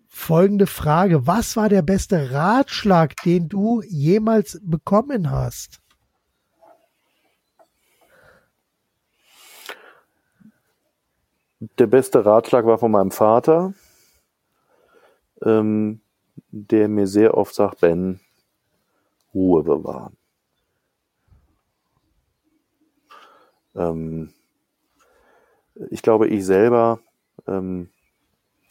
[0.09, 1.27] folgende Frage.
[1.27, 5.81] Was war der beste Ratschlag, den du jemals bekommen hast?
[11.79, 13.73] Der beste Ratschlag war von meinem Vater,
[15.43, 16.01] ähm,
[16.51, 18.21] der mir sehr oft sagt, Ben,
[19.35, 20.17] Ruhe bewahren.
[23.75, 24.33] Ähm,
[25.91, 27.01] ich glaube, ich selber
[27.47, 27.89] ähm,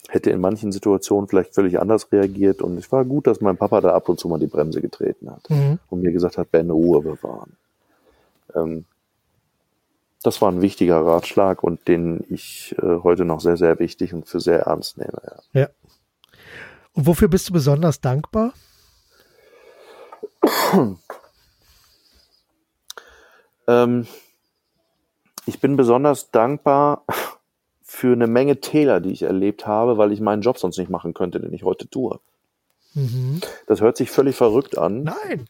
[0.08, 3.80] hätte in manchen Situationen vielleicht völlig anders reagiert und es war gut, dass mein Papa
[3.80, 5.78] da ab und zu mal die Bremse getreten hat mhm.
[5.88, 7.56] und mir gesagt hat, Ben, Ruhe bewahren.
[8.54, 8.84] Ähm,
[10.22, 14.28] das war ein wichtiger Ratschlag und den ich äh, heute noch sehr, sehr wichtig und
[14.28, 15.20] für sehr ernst nehme.
[15.24, 15.60] Ja.
[15.60, 15.68] ja.
[16.92, 18.52] Und wofür bist du besonders dankbar?
[23.68, 24.06] Ähm,
[25.46, 27.04] ich bin besonders dankbar
[27.82, 31.14] für eine Menge Täler, die ich erlebt habe, weil ich meinen Job sonst nicht machen
[31.14, 32.20] könnte, den ich heute tue.
[32.94, 33.40] Mhm.
[33.66, 35.04] Das hört sich völlig verrückt an.
[35.04, 35.48] Nein.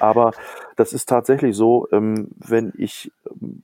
[0.00, 0.32] Aber
[0.76, 3.62] das ist tatsächlich so, ähm, wenn ich ähm,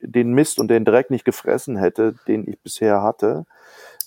[0.00, 3.46] den Mist und den Dreck nicht gefressen hätte, den ich bisher hatte,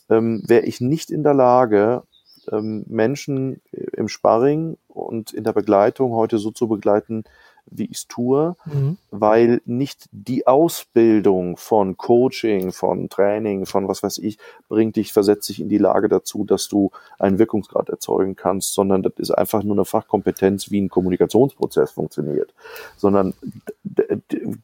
[0.10, 2.04] ähm, wäre ich nicht in der Lage,
[2.52, 7.24] ähm, Menschen im Sparring und in der Begleitung heute so zu begleiten,
[7.66, 8.98] wie ich es tue, mhm.
[9.12, 14.38] weil nicht die Ausbildung von Coaching, von Training, von was weiß ich,
[14.68, 19.04] bringt dich, versetzt dich in die Lage dazu, dass du einen Wirkungsgrad erzeugen kannst, sondern
[19.04, 22.54] das ist einfach nur eine Fachkompetenz, wie ein Kommunikationsprozess funktioniert.
[22.98, 23.34] Sondern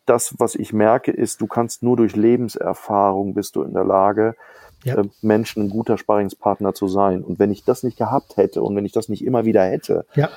[0.06, 4.36] das, was ich merke, ist, du kannst nur durch Lebenserfahrung bist du in der Lage,
[4.84, 4.96] ja.
[4.96, 7.24] Äh, Menschen ein guter Sparringspartner zu sein.
[7.24, 10.06] Und wenn ich das nicht gehabt hätte und wenn ich das nicht immer wieder hätte,
[10.16, 10.30] ja.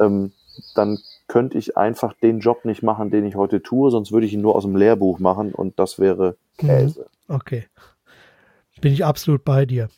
[0.00, 0.32] ähm,
[0.74, 4.34] dann könnte ich einfach den Job nicht machen, den ich heute tue, sonst würde ich
[4.34, 6.66] ihn nur aus dem Lehrbuch machen und das wäre Mhm.
[6.66, 7.06] Käse.
[7.28, 7.66] Okay.
[8.80, 9.88] Bin ich absolut bei dir.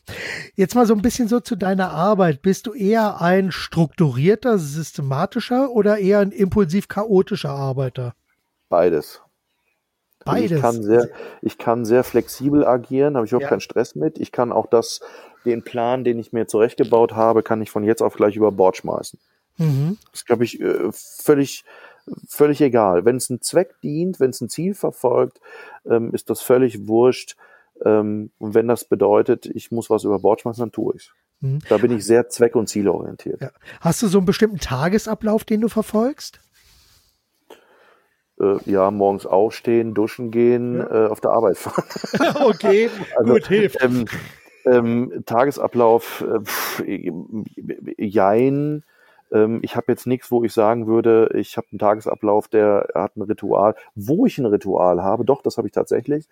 [0.55, 2.43] Jetzt mal so ein bisschen so zu deiner Arbeit.
[2.43, 8.14] Bist du eher ein strukturierter, systematischer oder eher ein impulsiv chaotischer Arbeiter?
[8.68, 9.20] Beides.
[10.27, 10.57] Also Beides.
[10.57, 11.09] Ich kann sehr,
[11.43, 13.49] ich kann sehr flexibel agieren, habe ich überhaupt Ja.
[13.51, 14.18] keinen Stress mit.
[14.18, 15.01] Ich kann auch das,
[15.45, 18.77] den Plan, den ich mir zurechtgebaut habe, kann ich von jetzt auf gleich über Bord
[18.77, 19.18] schmeißen.
[19.59, 19.97] Mhm.
[20.11, 21.64] Das ist, glaube ich, äh, völlig,
[22.29, 23.05] völlig egal.
[23.05, 25.41] Wenn es einen Zweck dient, wenn es ein Ziel verfolgt,
[25.89, 27.37] ähm, ist das völlig wurscht.
[27.85, 31.59] Ähm, und wenn das bedeutet, ich muss was über Bord schmeißen, dann tue ich Mhm.
[31.68, 33.43] Da bin ich sehr zweck- und zielorientiert.
[33.43, 33.51] Ja.
[33.83, 36.41] Hast du so einen bestimmten Tagesablauf, den du verfolgst?
[38.41, 41.84] Äh, ja, morgens aufstehen, duschen gehen, äh, auf der Arbeit fahren.
[42.45, 43.82] okay, Also, gut, hilft.
[43.82, 44.05] Ähm,
[44.66, 46.82] ähm, Tagesablauf, äh, pff,
[47.97, 48.82] jein.
[49.32, 53.16] Ähm, ich habe jetzt nichts, wo ich sagen würde, ich habe einen Tagesablauf, der hat
[53.16, 53.74] ein Ritual.
[53.95, 56.28] Wo ich ein Ritual habe, doch, das habe ich tatsächlich.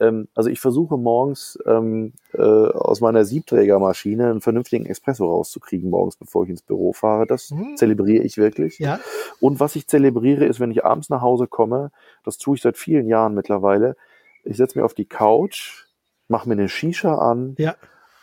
[0.00, 6.16] Ähm, also ich versuche morgens ähm, äh, aus meiner Siebträgermaschine einen vernünftigen Espresso rauszukriegen morgens,
[6.16, 7.26] bevor ich ins Büro fahre.
[7.26, 7.76] Das Hm.
[7.76, 8.78] zelebriere ich wirklich.
[8.78, 8.98] Ja.
[9.40, 11.92] Und was ich zelebriere, ist, wenn ich abends nach Hause komme,
[12.24, 13.96] das tue ich seit vielen Jahren mittlerweile,
[14.42, 15.84] ich setze mich auf die Couch,
[16.28, 17.76] mache mir eine Shisha an Ja.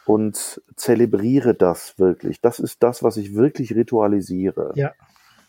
[0.05, 2.41] und zelebriere das wirklich.
[2.41, 4.73] Das ist das, was ich wirklich ritualisiere.
[4.75, 4.91] Ja.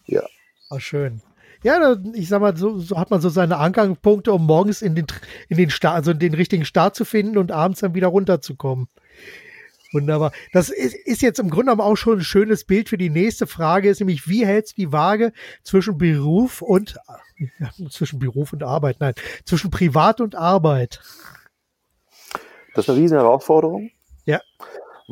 [0.07, 0.23] Ja.
[0.71, 1.21] Ah, schön.
[1.63, 5.07] Ja, ich sag mal, so, so hat man so seine Angangspunkte, um morgens in den,
[5.49, 8.89] in den Start, also den richtigen Start zu finden und abends dann wieder runterzukommen.
[9.93, 10.33] Wunderbar.
[10.53, 13.47] Das ist, ist jetzt im Grunde genommen auch schon ein schönes Bild für die nächste
[13.47, 15.33] Frage, ist nämlich, wie hältst du die Waage
[15.63, 16.97] zwischen Beruf und,
[17.59, 21.01] ja, zwischen Beruf und Arbeit, nein, zwischen Privat und Arbeit?
[22.75, 23.91] Das ist eine riesen Herausforderung.
[24.25, 24.41] Ja.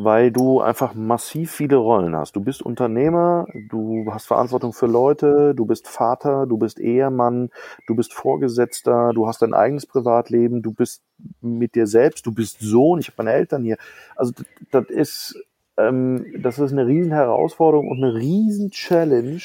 [0.02, 2.34] Weil du einfach massiv viele Rollen hast.
[2.34, 7.50] Du bist Unternehmer, du hast Verantwortung für Leute, du bist Vater, du bist Ehemann,
[7.86, 11.02] du bist Vorgesetzter, du hast dein eigenes Privatleben, du bist
[11.42, 13.76] mit dir selbst, du bist Sohn, ich habe meine Eltern hier.
[14.16, 14.32] Also
[14.70, 15.44] das, ist
[15.76, 19.42] ähm, das ist eine riesen Herausforderung und eine riesen Challenge,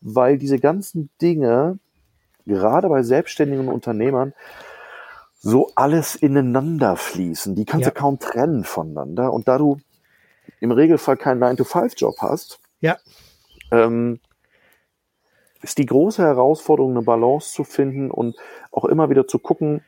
[0.00, 1.78] weil diese ganzen Dinge
[2.46, 4.32] gerade bei selbstständigen Unternehmern
[5.42, 7.54] so alles ineinander fließen.
[7.56, 7.90] Die kannst Ja.
[7.92, 9.32] du kaum trennen voneinander.
[9.32, 9.78] Und da du
[10.60, 12.96] im Regelfall keinen 9-to-5-Job hast, Ja.
[13.72, 14.20] ähm,
[15.62, 18.36] ist die große Herausforderung, eine Balance zu finden und
[18.70, 19.82] auch immer wieder zu gucken,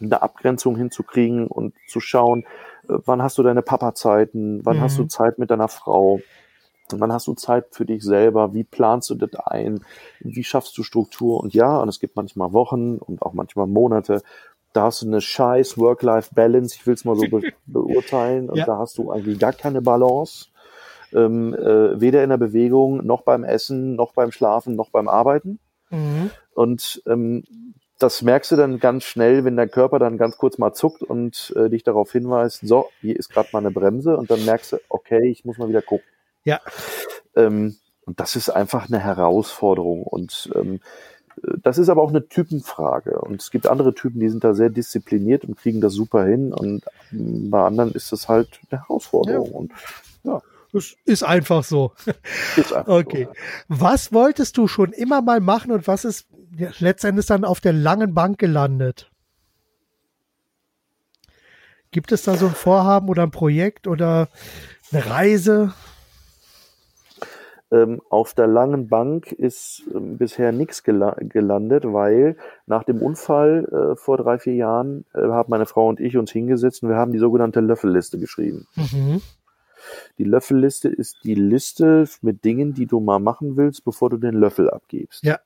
[0.00, 2.42] eine Abgrenzung hinzukriegen und zu schauen,
[2.88, 4.80] äh, wann hast du deine Papa-Zeiten, wann Mhm.
[4.80, 6.20] hast du Zeit mit deiner Frau,
[6.90, 9.84] wann hast du Zeit für dich selber, wie planst du das ein,
[10.20, 14.22] wie schaffst du Struktur und ja, und es gibt manchmal Wochen und auch manchmal Monate,
[14.72, 18.64] da hast du eine scheiß Work-Life-Balance, ich will es mal so be beurteilen, und Ja.
[18.66, 20.46] da hast du eigentlich gar keine Balance.
[21.14, 25.58] Ähm, äh, weder in der Bewegung, noch beim Essen, noch beim Schlafen, noch beim Arbeiten.
[25.90, 26.30] Mhm.
[26.54, 27.44] Und ähm,
[27.98, 31.52] das merkst du dann ganz schnell, wenn dein Körper dann ganz kurz mal zuckt und
[31.54, 34.78] äh, dich darauf hinweist, so, hier ist gerade mal eine Bremse und dann merkst du,
[34.88, 36.06] okay, ich muss mal wieder gucken.
[36.44, 36.60] Ja.
[37.36, 40.02] Ähm, und das ist einfach eine Herausforderung.
[40.02, 40.78] Und ähm, äh,
[41.62, 43.20] das ist aber auch eine Typenfrage.
[43.20, 46.52] Und es gibt andere Typen, die sind da sehr diszipliniert und kriegen das super hin.
[46.52, 49.50] Und bei anderen ist das halt eine Herausforderung.
[49.50, 49.56] Ja.
[49.56, 49.72] Und
[50.72, 51.92] Es ist einfach so.
[52.56, 53.28] ist einfach Okay.
[53.68, 56.26] Was wolltest du schon immer mal machen und was ist
[56.56, 59.10] ja, letztendlich dann auf der langen Bank gelandet?
[61.90, 64.28] Gibt es da so ein Vorhaben oder ein Projekt oder
[64.90, 65.74] eine Reise?
[67.72, 73.64] Ähm, auf der langen Bank ist ähm, bisher nichts gela gelandet, weil nach dem Unfall
[73.64, 76.96] äh, vor drei, vier Jahren äh, haben meine Frau und ich uns hingesetzt und wir
[76.96, 78.66] haben die sogenannte Löffelliste geschrieben.
[78.76, 79.22] Mhm.
[80.18, 84.34] Die Löffelliste ist die Liste mit Dingen, die du mal machen willst, bevor du den
[84.34, 85.24] Löffel abgibst.
[85.24, 85.38] Ja.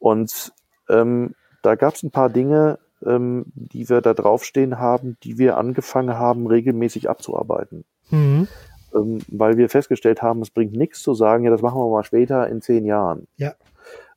[0.00, 0.52] Und
[0.88, 5.56] ähm, da gab es ein paar Dinge, ähm, die wir da draufstehen haben, die wir
[5.56, 8.48] angefangen haben, regelmäßig abzuarbeiten Mhm.
[8.96, 12.04] Ähm, weil wir festgestellt haben, es bringt nichts zu sagen, ja, das machen wir mal
[12.04, 13.26] später in zehn Jahren.
[13.36, 13.54] Ja.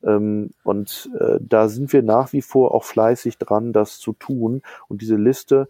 [0.04, 4.62] Ähm, und äh, da sind wir nach wie vor auch fleißig dran, das zu tun.
[4.88, 5.68] Und diese Liste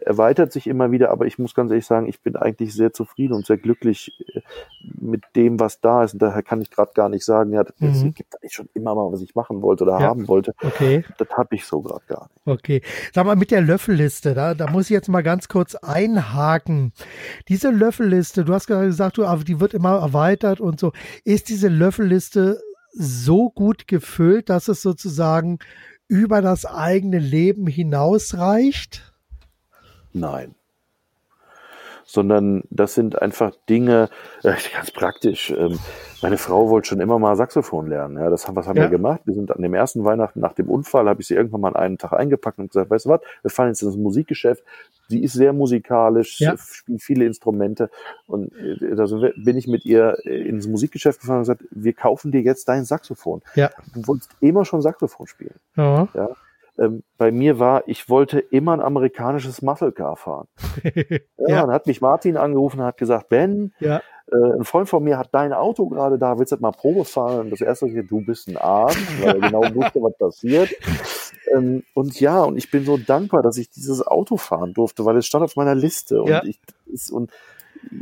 [0.00, 3.32] erweitert sich immer wieder, aber ich muss ganz ehrlich sagen, ich bin eigentlich sehr zufrieden
[3.32, 4.40] und sehr glücklich äh,
[4.82, 6.12] mit dem, was da ist.
[6.14, 8.12] Und daher kann ich gerade gar nicht sagen, ja, das Mhm.
[8.14, 10.08] gibt eigentlich schon immer mal, was ich machen wollte oder Ja.
[10.08, 10.54] haben wollte.
[10.62, 12.46] Okay, Das habe ich so gerade gar nicht.
[12.46, 12.82] okay.
[13.14, 16.92] Sag mal, mit der Löffelliste, da, da muss ich jetzt mal ganz kurz einhaken.
[17.48, 20.92] Diese Löffelliste, du hast gerade gesagt, du, die wird immer erweitert und so.
[21.24, 22.60] Ist diese Löffelliste
[22.92, 25.58] so gut gefüllt, dass es sozusagen
[26.08, 29.12] über das eigene Leben hinausreicht?
[30.12, 30.54] Nein.
[32.04, 34.08] sondern das sind einfach Dinge,
[34.42, 35.50] äh, ganz praktisch.
[35.50, 35.78] Ähm,
[36.22, 38.16] meine Frau wollte schon immer mal Saxophon lernen.
[38.16, 38.84] Ja, das haben, was haben ja.
[38.84, 39.20] wir gemacht?
[39.26, 41.76] Wir sind an dem ersten Weihnachten nach dem Unfall, habe ich sie irgendwann mal an
[41.76, 44.64] einen Tag eingepackt und gesagt, weißt du was, wir fahren jetzt ins Musikgeschäft.
[45.08, 46.56] Sie ist sehr musikalisch, ja.
[46.56, 47.90] spielt viele Instrumente
[48.26, 49.04] und äh, da
[49.36, 53.42] bin ich mit ihr ins Musikgeschäft gefahren und gesagt, wir kaufen dir jetzt dein Saxophon.
[53.54, 53.70] Ja.
[53.92, 55.60] Du wolltest immer schon Saxophon spielen.
[55.76, 56.08] Ja.
[56.14, 56.30] ja
[56.78, 60.46] ähm, bei mir war, ich wollte immer ein amerikanisches Muscle Car fahren.
[60.94, 61.60] ja, ja.
[61.62, 64.00] Dann hat mich Martin angerufen und hat gesagt, Ben, ja.
[64.30, 67.40] äh, ein Freund von mir hat dein Auto gerade da, willst du mal Probe fahren?
[67.40, 70.70] Und das erste, was ich du bist ein Arsch, weil er genau wusste, was passiert.
[71.54, 75.16] Ähm, und ja, und ich bin so dankbar, dass ich dieses Auto fahren durfte, weil
[75.16, 76.44] es stand auf meiner Liste und ja.
[76.44, 77.32] ich ist, und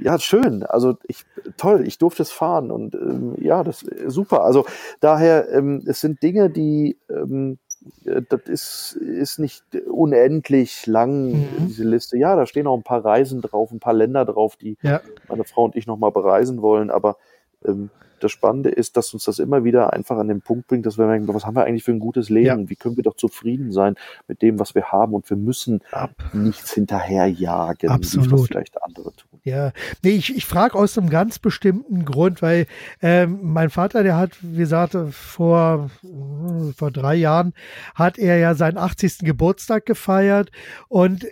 [0.02, 0.62] ja, schön.
[0.62, 1.24] Also ich
[1.56, 4.42] toll, ich durfte es fahren und ähm, ja, das super.
[4.44, 4.66] Also
[5.00, 7.65] daher, ähm, es sind Dinge, die ähm, äh,
[8.05, 11.47] das ist, ist nicht unendlich lang, mhm.
[11.66, 12.18] diese Liste.
[12.18, 15.01] Ja, da stehen auch ein paar Reisen drauf, ein paar Länder drauf, die ja.
[15.28, 16.91] meine Frau und ich nochmal bereisen wollen.
[16.91, 17.16] Aber
[17.66, 17.90] ähm,
[18.20, 21.06] das Spannende ist, dass uns das immer wieder einfach an den Punkt bringt, dass wir
[21.06, 22.62] denken, was haben wir eigentlich für ein gutes Leben?
[22.62, 22.68] Ja.
[22.68, 23.94] Wie können wir doch zufrieden sein
[24.26, 25.14] mit dem, was wir haben?
[25.14, 26.12] Und wir müssen Ab.
[26.32, 28.26] nichts hinterherjagen, Absolut.
[28.26, 29.40] wie das vielleicht andere tun.
[29.44, 32.66] Ja, nee, ich, ich frage aus einem ganz bestimmten Grund, weil
[33.02, 35.90] ähm, mein Vater, der hat, wie gesagt, vor,
[36.76, 37.52] vor drei Jahren
[37.94, 39.18] hat er ja seinen 80.
[39.18, 40.50] Geburtstag gefeiert
[40.88, 41.26] und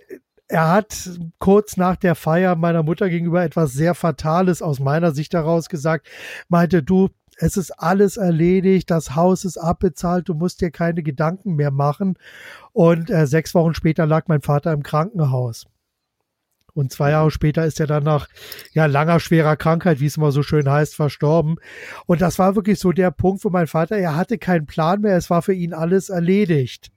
[0.48, 5.34] er hat kurz nach der Feier meiner Mutter gegenüber etwas sehr Fatales aus meiner Sicht
[5.34, 6.06] heraus gesagt,
[6.48, 11.54] meinte du, es ist alles erledigt, das Haus ist abbezahlt, du musst dir keine Gedanken
[11.54, 12.16] mehr machen.
[12.72, 15.66] Und äh, sechs Wochen später lag mein Vater im Krankenhaus.
[16.74, 18.28] Und zwei Jahre später ist er dann nach
[18.72, 21.56] ja, langer, schwerer Krankheit, wie es immer so schön heißt, verstorben.
[22.06, 25.16] Und das war wirklich so der Punkt, wo mein Vater, er hatte keinen Plan mehr,
[25.16, 26.90] es war für ihn alles erledigt.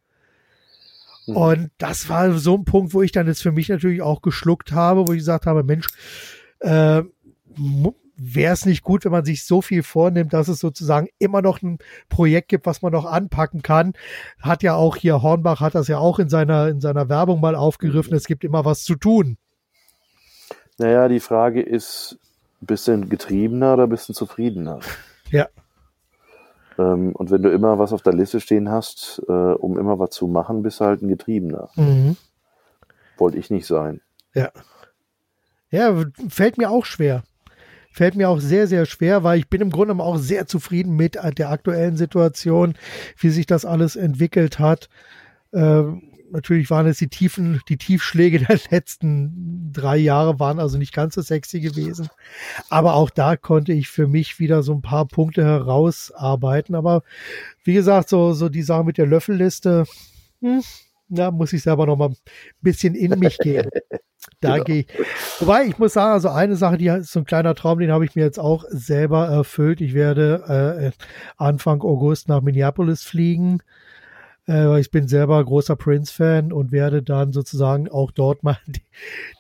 [1.28, 1.36] Mhm.
[1.36, 4.72] Und das war so ein Punkt, wo ich dann jetzt für mich natürlich auch geschluckt
[4.72, 5.88] habe, wo ich gesagt habe, Mensch,
[6.60, 7.04] äh,
[8.18, 11.62] wäre es nicht gut, wenn man sich so viel vornimmt, dass es sozusagen immer noch
[11.62, 11.78] ein
[12.10, 13.94] Projekt gibt, was man noch anpacken kann.
[14.40, 17.56] Hat ja auch hier Hornbach hat das ja auch in seiner in seiner Werbung mal
[17.56, 18.16] aufgegriffen.
[18.16, 19.38] Es gibt immer was zu tun.
[20.80, 22.18] Naja, die Frage ist,
[22.62, 24.80] bist du ein Getriebener oder bist du ein Zufriedener?
[25.30, 25.48] Ja.
[26.78, 30.12] Ähm, und wenn du immer was auf der Liste stehen hast, äh, um immer was
[30.12, 31.70] zu machen, bist du halt ein Getriebener.
[31.76, 32.18] Mhm.
[33.18, 34.02] Wollte ich nicht sein.
[34.34, 34.52] Ja.
[35.70, 35.96] Ja,
[36.30, 37.24] fällt mir auch schwer.
[37.92, 41.16] Fällt mir auch sehr, sehr schwer, weil ich bin im Grunde auch sehr zufrieden mit
[41.16, 42.76] der aktuellen Situation,
[43.18, 44.88] wie sich das alles entwickelt hat.
[45.52, 50.94] Ähm, natürlich waren es die Tiefen, die Tiefschläge der letzten drei Jahre waren also nicht
[50.94, 52.10] ganz so sexy gewesen.
[52.70, 56.76] Aber auch da konnte ich für mich wieder so ein paar Punkte herausarbeiten.
[56.76, 57.04] Aber
[57.64, 59.86] wie gesagt, so, so die Sache mit der Löffelliste,
[60.42, 60.64] hm,
[61.10, 62.16] da muss ich selber noch mal ein
[62.62, 63.70] bisschen in mich gehen.
[64.42, 64.64] Da genau.
[64.66, 64.88] gehe ich.
[65.40, 68.04] Wobei, ich muss sagen, also eine Sache, die ist so ein kleiner Traum, den habe
[68.04, 69.80] ich mir jetzt auch selber erfüllt.
[69.80, 71.04] Ich werde äh,
[71.38, 73.62] Anfang August nach Minneapolis fliegen
[74.48, 78.82] äh, ich bin selber großer Prince-Fan und werde dann sozusagen auch dort mal die,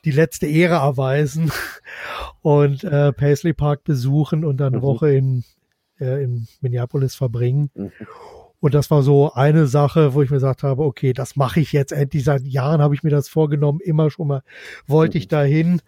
[0.05, 1.51] die letzte Ehre erweisen
[2.41, 4.83] und äh, Paisley Park besuchen und dann eine mhm.
[4.83, 5.43] Woche in,
[5.99, 7.69] äh, in Minneapolis verbringen.
[7.75, 7.91] Mhm.
[8.59, 11.71] Und das war so eine Sache, wo ich mir gesagt habe, okay, das mache ich
[11.73, 12.23] jetzt endlich.
[12.23, 14.43] Seit Jahren habe ich mir das vorgenommen, immer schon mal
[14.87, 15.19] wollte mhm.
[15.19, 15.81] ich dahin.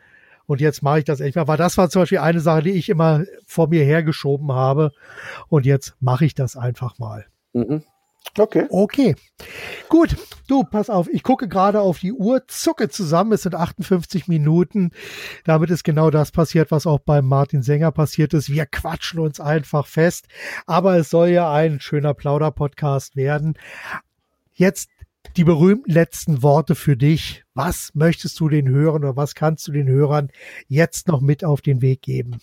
[0.46, 1.48] Und jetzt mache ich das echt mal.
[1.48, 4.92] Weil das war zum Beispiel eine Sache, die ich immer vor mir hergeschoben habe.
[5.48, 7.26] Und jetzt mache ich das einfach mal.
[7.54, 7.84] Mhm.
[8.38, 8.68] Okay.
[8.70, 9.16] Okay.
[9.90, 10.16] Gut.
[10.48, 11.08] Du, pass auf.
[11.10, 13.34] Ich gucke gerade auf die Uhr, zucke zusammen.
[13.34, 14.92] Es sind 58 Minuten.
[15.46, 18.50] Damit ist genau das passiert, was auch beim Martin Sänger passiert ist.
[18.50, 20.28] Wir quatschen uns einfach fest.
[20.66, 23.56] Aber es soll ja ein schöner Plauder-Podcast werden.
[24.54, 24.90] Jetzt
[25.38, 27.44] die berühmten letzten Worte für dich.
[27.54, 30.30] Was möchtest du den Hörern oder was kannst du den Hörern
[30.68, 32.40] jetzt noch mit auf den Weg geben?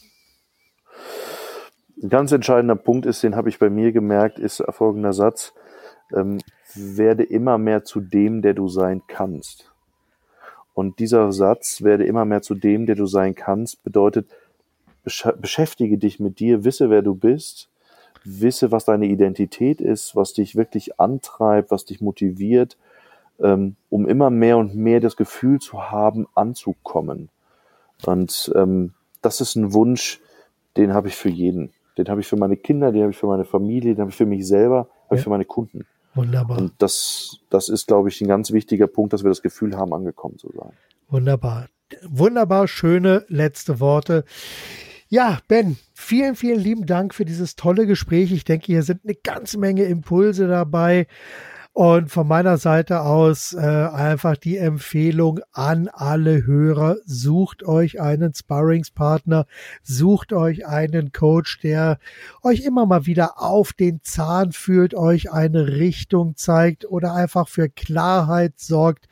[2.02, 5.54] Ein ganz entscheidender Punkt ist, den habe ich bei mir gemerkt, ist folgender Satz
[6.14, 6.38] ähm,
[6.74, 9.70] werde immer mehr zu dem, der du sein kannst.
[10.74, 14.28] Und dieser Satz, werde immer mehr zu dem, der du sein kannst, bedeutet,
[15.04, 17.70] besch beschäftige dich mit dir, wisse, wer du bist,
[18.24, 22.76] wisse, was deine Identität ist, was dich wirklich antreibt, was dich motiviert,
[23.40, 27.30] ähm, um immer mehr und mehr das Gefühl zu haben, anzukommen.
[28.04, 28.92] Und ähm,
[29.22, 30.20] das ist ein Wunsch,
[30.76, 31.72] den habe ich für jeden.
[31.96, 34.16] Den habe ich für meine Kinder, den habe ich für meine Familie, den habe ich
[34.16, 35.16] für mich selber, habe ja.
[35.16, 35.86] ich für meine Kunden.
[36.16, 36.58] Wunderbar.
[36.58, 39.92] Und das, das ist, glaube ich, ein ganz wichtiger Punkt, dass wir das Gefühl haben,
[39.92, 40.72] angekommen zu sein.
[41.08, 41.68] Wunderbar.
[42.02, 44.24] Wunderbar schöne letzte Worte.
[45.08, 48.32] Ja, Ben, vielen, vielen lieben Dank für dieses tolle Gespräch.
[48.32, 51.06] Ich denke, hier sind eine ganze Menge Impulse dabei.
[51.76, 58.32] Und von meiner Seite aus äh, einfach die Empfehlung an alle Hörer, sucht euch einen
[58.32, 59.44] Sparringspartner,
[59.82, 61.98] sucht euch einen Coach, der
[62.42, 67.68] euch immer mal wieder auf den Zahn fühlt, euch eine Richtung zeigt oder einfach für
[67.68, 69.06] Klarheit sorgt.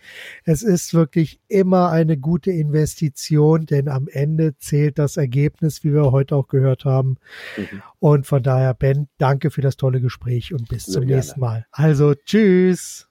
[0.45, 6.13] Es ist wirklich immer eine gute Investition, denn am Ende zählt das Ergebnis, wie wir
[6.13, 7.19] heute auch gehört haben.
[7.59, 7.83] Mhm.
[8.05, 11.15] Und von daher, Ben, danke für das tolle Gespräch und bis Sehr zum gerne.
[11.23, 11.65] nächsten Mal.
[11.71, 13.09] Also, tschüss.